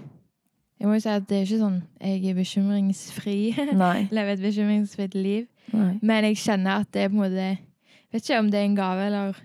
Jeg 0.79 0.87
må 0.87 0.95
jo 0.95 1.03
si 1.03 1.09
at 1.11 1.25
det 1.27 1.37
er 1.37 1.47
ikke 1.47 1.59
sånn 1.59 1.79
jeg 1.99 2.29
er 2.31 2.37
bekymringsfri. 2.37 3.37
Nei. 3.83 4.07
Lever 4.15 4.37
et 4.37 4.43
bekymringsfritt 4.43 5.17
liv. 5.17 5.47
Nei. 5.73 5.91
Men 6.01 6.29
jeg 6.29 6.39
kjenner 6.45 6.83
at 6.85 6.91
det 6.95 7.03
er 7.03 7.11
på 7.11 7.19
en 7.19 7.25
måte 7.25 7.49
Vet 8.09 8.23
ikke 8.25 8.39
om 8.41 8.47
det 8.49 8.57
er 8.57 8.65
en 8.65 8.77
gave, 8.77 9.03
eller 9.05 9.35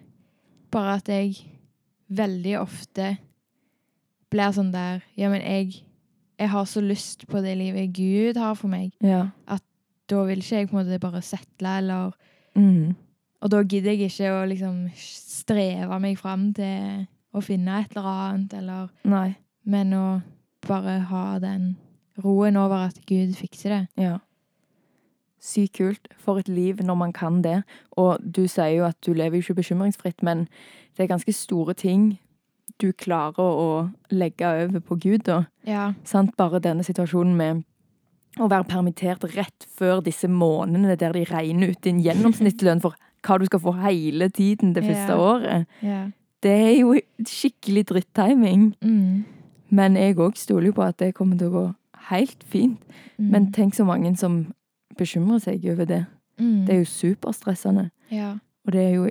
bare 0.73 0.95
at 0.97 1.09
jeg 1.13 1.35
veldig 2.17 2.55
ofte 2.63 3.11
blir 4.33 4.55
sånn 4.57 4.71
der 4.73 5.03
Ja, 5.21 5.29
men 5.29 5.43
jeg, 5.45 5.83
jeg 6.41 6.49
har 6.49 6.65
så 6.71 6.81
lyst 6.81 7.27
på 7.29 7.43
det 7.45 7.59
livet 7.61 7.93
Gud 7.93 8.41
har 8.41 8.57
for 8.57 8.73
meg. 8.73 8.95
Ja. 9.05 9.27
Da 10.09 10.23
vil 10.29 10.41
ikke 10.41 10.63
jeg 10.63 10.71
på 10.71 10.79
en 10.79 10.81
måte 10.87 11.01
bare 11.03 11.21
settle, 11.25 11.79
eller 11.83 12.15
Mm. 12.55 12.95
Og 13.43 13.51
da 13.51 13.63
gidder 13.67 13.93
jeg 13.93 14.09
ikke 14.13 14.29
å 14.31 14.45
liksom 14.47 14.77
streve 14.97 15.97
meg 15.99 16.19
fram 16.21 16.53
til 16.55 17.01
å 17.35 17.43
finne 17.43 17.81
et 17.83 17.91
eller 17.97 18.07
annet, 18.13 18.55
eller 18.61 18.93
Nei. 19.11 19.35
Men 19.67 19.91
å 19.99 20.05
bare 20.69 20.99
ha 21.11 21.39
den 21.43 21.77
roen 22.25 22.57
over 22.57 22.87
at 22.89 22.99
Gud 23.09 23.35
fikser 23.39 23.71
det. 23.75 23.83
Ja. 23.99 24.19
Sykt 25.45 25.77
kult. 25.77 26.09
For 26.17 26.39
et 26.41 26.49
liv 26.49 26.81
når 26.83 26.95
man 26.97 27.13
kan 27.13 27.43
det. 27.45 27.63
Og 28.01 28.19
du 28.25 28.47
sier 28.49 28.71
jo 28.79 28.85
at 28.89 28.97
du 29.05 29.13
lever 29.13 29.37
jo 29.41 29.45
ikke 29.45 29.59
bekymringsfritt, 29.61 30.23
men 30.25 30.47
det 30.97 31.05
er 31.05 31.11
ganske 31.13 31.33
store 31.37 31.75
ting 31.75 32.15
du 32.83 32.89
klarer 32.93 33.39
å 33.45 33.67
legge 34.11 34.49
over 34.65 34.81
på 34.83 34.97
Gud, 34.99 35.27
da. 35.29 35.45
Ja. 35.69 35.93
Sant? 36.05 36.33
Bare 36.37 36.59
denne 36.65 36.83
situasjonen 36.87 37.37
med 37.39 37.63
å 38.43 38.49
være 38.51 38.67
permittert 38.67 39.23
rett 39.37 39.67
før 39.79 40.01
disse 40.03 40.27
månedene 40.27 40.97
der 40.99 41.13
de 41.15 41.23
regner 41.29 41.71
ut 41.71 41.83
din 41.87 42.01
gjennomsnittslønn 42.03 42.83
for 42.83 42.97
hva 43.25 43.37
du 43.39 43.45
skal 43.47 43.63
få 43.63 43.77
hele 43.85 44.27
tiden 44.35 44.73
det 44.75 44.83
første 44.85 45.13
Ja. 45.15 45.21
året. 45.21 45.67
ja. 45.83 46.03
Det 46.43 46.51
er 46.51 46.75
jo 46.81 46.91
skikkelig 47.25 47.87
drittiming. 47.89 48.75
Mm. 48.83 49.25
Men 49.75 49.99
jeg 49.99 50.19
òg 50.23 50.39
stoler 50.39 50.71
jo 50.71 50.77
på 50.77 50.85
at 50.87 51.01
det 51.03 51.15
kommer 51.17 51.39
til 51.41 51.51
å 51.51 51.55
gå 51.55 51.65
helt 52.11 52.45
fint. 52.47 52.79
Mm. 53.17 53.31
Men 53.33 53.51
tenk 53.55 53.75
så 53.75 53.87
mange 53.89 54.13
som 54.21 54.45
bekymrer 54.99 55.43
seg 55.43 55.67
over 55.73 55.89
det. 55.91 56.05
mm. 56.39 56.67
Det 56.67 56.75
er 56.75 56.79
jo 56.83 56.91
superstressende. 56.91 57.91
Ja. 58.11 58.37
Og 58.67 58.73
det 58.73 58.83
er 58.83 58.95
jo, 58.95 59.09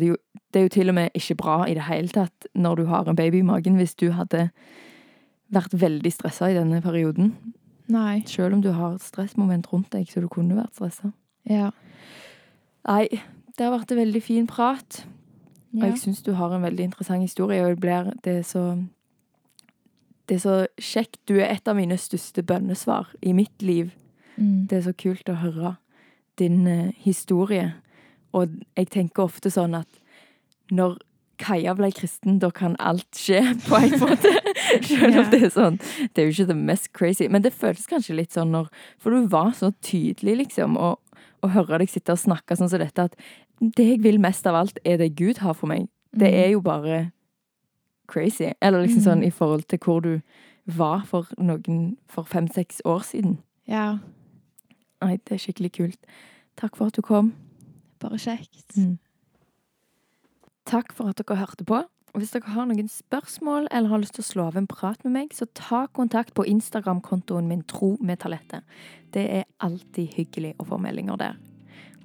jo, 0.00 0.16
det 0.52 0.60
er 0.60 0.66
jo 0.66 0.68
til 0.68 0.88
og 0.88 0.94
med 0.94 1.10
ikke 1.14 1.34
bra 1.34 1.64
i 1.66 1.74
det 1.74 1.86
hele 1.90 2.08
tatt 2.08 2.48
når 2.54 2.76
du 2.76 2.84
har 2.90 3.08
en 3.08 3.16
baby 3.16 3.38
i 3.38 3.46
magen, 3.46 3.76
hvis 3.76 3.94
du 3.94 4.10
hadde 4.10 4.48
vært 5.52 5.76
veldig 5.80 6.12
stressa 6.12 6.50
i 6.50 6.56
denne 6.56 6.80
perioden. 6.82 7.34
Nei. 7.88 8.22
Selv 8.26 8.56
om 8.56 8.62
du 8.62 8.72
har 8.74 8.98
stressmoment 8.98 9.68
rundt 9.72 9.92
deg, 9.92 10.08
så 10.10 10.20
du 10.20 10.28
kunne 10.28 10.56
vært 10.58 10.74
stressa. 10.74 11.12
Ja. 11.46 11.70
Nei, 12.86 13.06
det 13.56 13.66
har 13.66 13.74
vært 13.76 13.92
en 13.94 14.02
veldig 14.02 14.22
fin 14.22 14.48
prat. 14.50 15.04
Og 15.76 15.84
jeg 15.84 15.98
syns 16.00 16.22
du 16.24 16.32
har 16.38 16.54
en 16.54 16.64
veldig 16.64 16.88
interessant 16.88 17.22
historie, 17.22 17.62
og 17.62 17.74
det, 17.74 17.80
blir, 17.80 18.10
det 18.24 18.36
så 18.48 18.78
Det 20.26 20.36
er 20.38 20.42
så 20.42 20.54
kjekt. 20.82 21.18
Du 21.26 21.36
er 21.38 21.52
et 21.54 21.68
av 21.68 21.76
mine 21.78 21.96
største 21.98 22.42
bønnesvar 22.42 23.12
i 23.22 23.32
mitt 23.36 23.62
liv. 23.62 23.92
Mm. 24.36 24.66
Det 24.68 24.78
er 24.80 24.86
så 24.88 24.92
kult 24.98 25.28
å 25.30 25.36
høre 25.40 25.76
din 26.38 26.66
eh, 26.66 26.92
historie. 27.04 27.74
Og 28.34 28.50
jeg 28.76 28.90
tenker 28.90 29.22
ofte 29.28 29.50
sånn 29.54 29.74
at 29.78 29.88
når 30.70 30.98
Kaja 31.38 31.74
ble 31.76 31.90
kristen, 31.92 32.38
da 32.40 32.48
kan 32.50 32.78
alt 32.80 33.12
skje, 33.12 33.42
på 33.68 33.76
en 33.76 33.98
måte. 34.00 34.30
Selv 34.88 35.18
om 35.20 35.26
det 35.30 35.42
er 35.44 35.50
sånn. 35.52 35.74
Det 36.16 36.22
er 36.22 36.30
jo 36.30 36.32
ikke 36.32 36.46
det 36.48 36.56
mest 36.56 36.88
crazy. 36.96 37.26
Men 37.28 37.44
det 37.44 37.52
føles 37.52 37.84
kanskje 37.90 38.16
litt 38.16 38.32
sånn 38.32 38.54
når 38.56 38.70
For 38.98 39.12
du 39.12 39.26
var 39.28 39.52
så 39.58 39.70
tydelig, 39.84 40.38
liksom. 40.46 40.78
Og 40.80 41.02
og 41.44 41.50
høre 41.52 41.78
deg 41.82 41.90
sitte 41.92 42.14
og 42.14 42.18
snakke 42.18 42.56
sånn 42.56 42.70
som 42.72 42.80
dette, 42.80 43.04
at 43.10 43.14
det 43.76 43.84
jeg 43.84 43.98
vil 44.02 44.16
mest 44.18 44.46
av 44.48 44.56
alt, 44.56 44.78
er 44.88 44.96
det 44.98 45.10
Gud 45.18 45.38
har 45.44 45.52
for 45.54 45.68
meg. 45.68 45.84
Det 46.16 46.30
Mm. 46.32 46.38
er 46.40 46.48
jo 46.54 46.60
bare 46.64 46.96
crazy. 48.06 48.52
Eller 48.62 48.82
liksom 48.86 49.02
sånn 49.02 49.18
Mm. 49.20 49.26
i 49.26 49.30
forhold 49.30 49.68
til 49.68 49.78
hvor 49.78 50.00
du 50.02 50.20
var 50.66 51.04
for 51.06 51.26
noen 51.38 51.96
for 52.08 52.22
fem-seks 52.24 52.80
år 52.84 53.00
siden. 53.02 53.38
ja. 53.68 53.98
Nei, 55.02 55.18
det 55.28 55.32
er 55.32 55.38
skikkelig 55.38 55.72
kult. 55.72 55.98
Takk 56.56 56.74
for 56.76 56.86
at 56.86 56.94
du 56.94 57.02
kom. 57.02 57.34
Bare 58.00 58.16
kjekt. 58.16 58.76
Mm. 58.76 58.98
Takk 60.64 60.92
for 60.92 61.08
at 61.10 61.16
dere 61.16 61.36
hørte 61.36 61.64
på. 61.64 61.82
Hvis 62.16 62.30
dere 62.32 62.48
har 62.54 62.64
noen 62.64 62.88
spørsmål 62.88 63.68
eller 63.70 63.88
har 63.90 63.98
lyst 63.98 64.14
til 64.14 64.22
å 64.24 64.26
slå 64.32 64.46
av 64.46 64.56
en 64.56 64.66
prat 64.66 65.04
med 65.04 65.12
meg, 65.12 65.28
så 65.36 65.44
ta 65.54 65.86
kontakt 65.86 66.32
på 66.34 66.46
Instagram-kontoen 66.48 67.46
min 67.46 67.62
Tro 67.62 67.98
med 68.00 68.18
talenter. 68.18 68.62
Det 69.12 69.30
er 69.30 69.44
alltid 69.60 70.08
hyggelig 70.16 70.54
å 70.58 70.64
få 70.66 70.80
meldinger 70.80 71.16
der. 71.18 71.36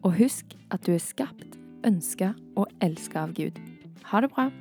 Og 0.03 0.13
husk 0.19 0.45
at 0.69 0.81
du 0.83 0.91
er 0.93 0.99
skapt, 0.99 1.57
ønska 1.85 2.35
og 2.57 2.67
elska 2.81 3.23
av 3.23 3.33
Gud. 3.33 3.57
Ha 4.03 4.19
det 4.19 4.29
bra. 4.35 4.51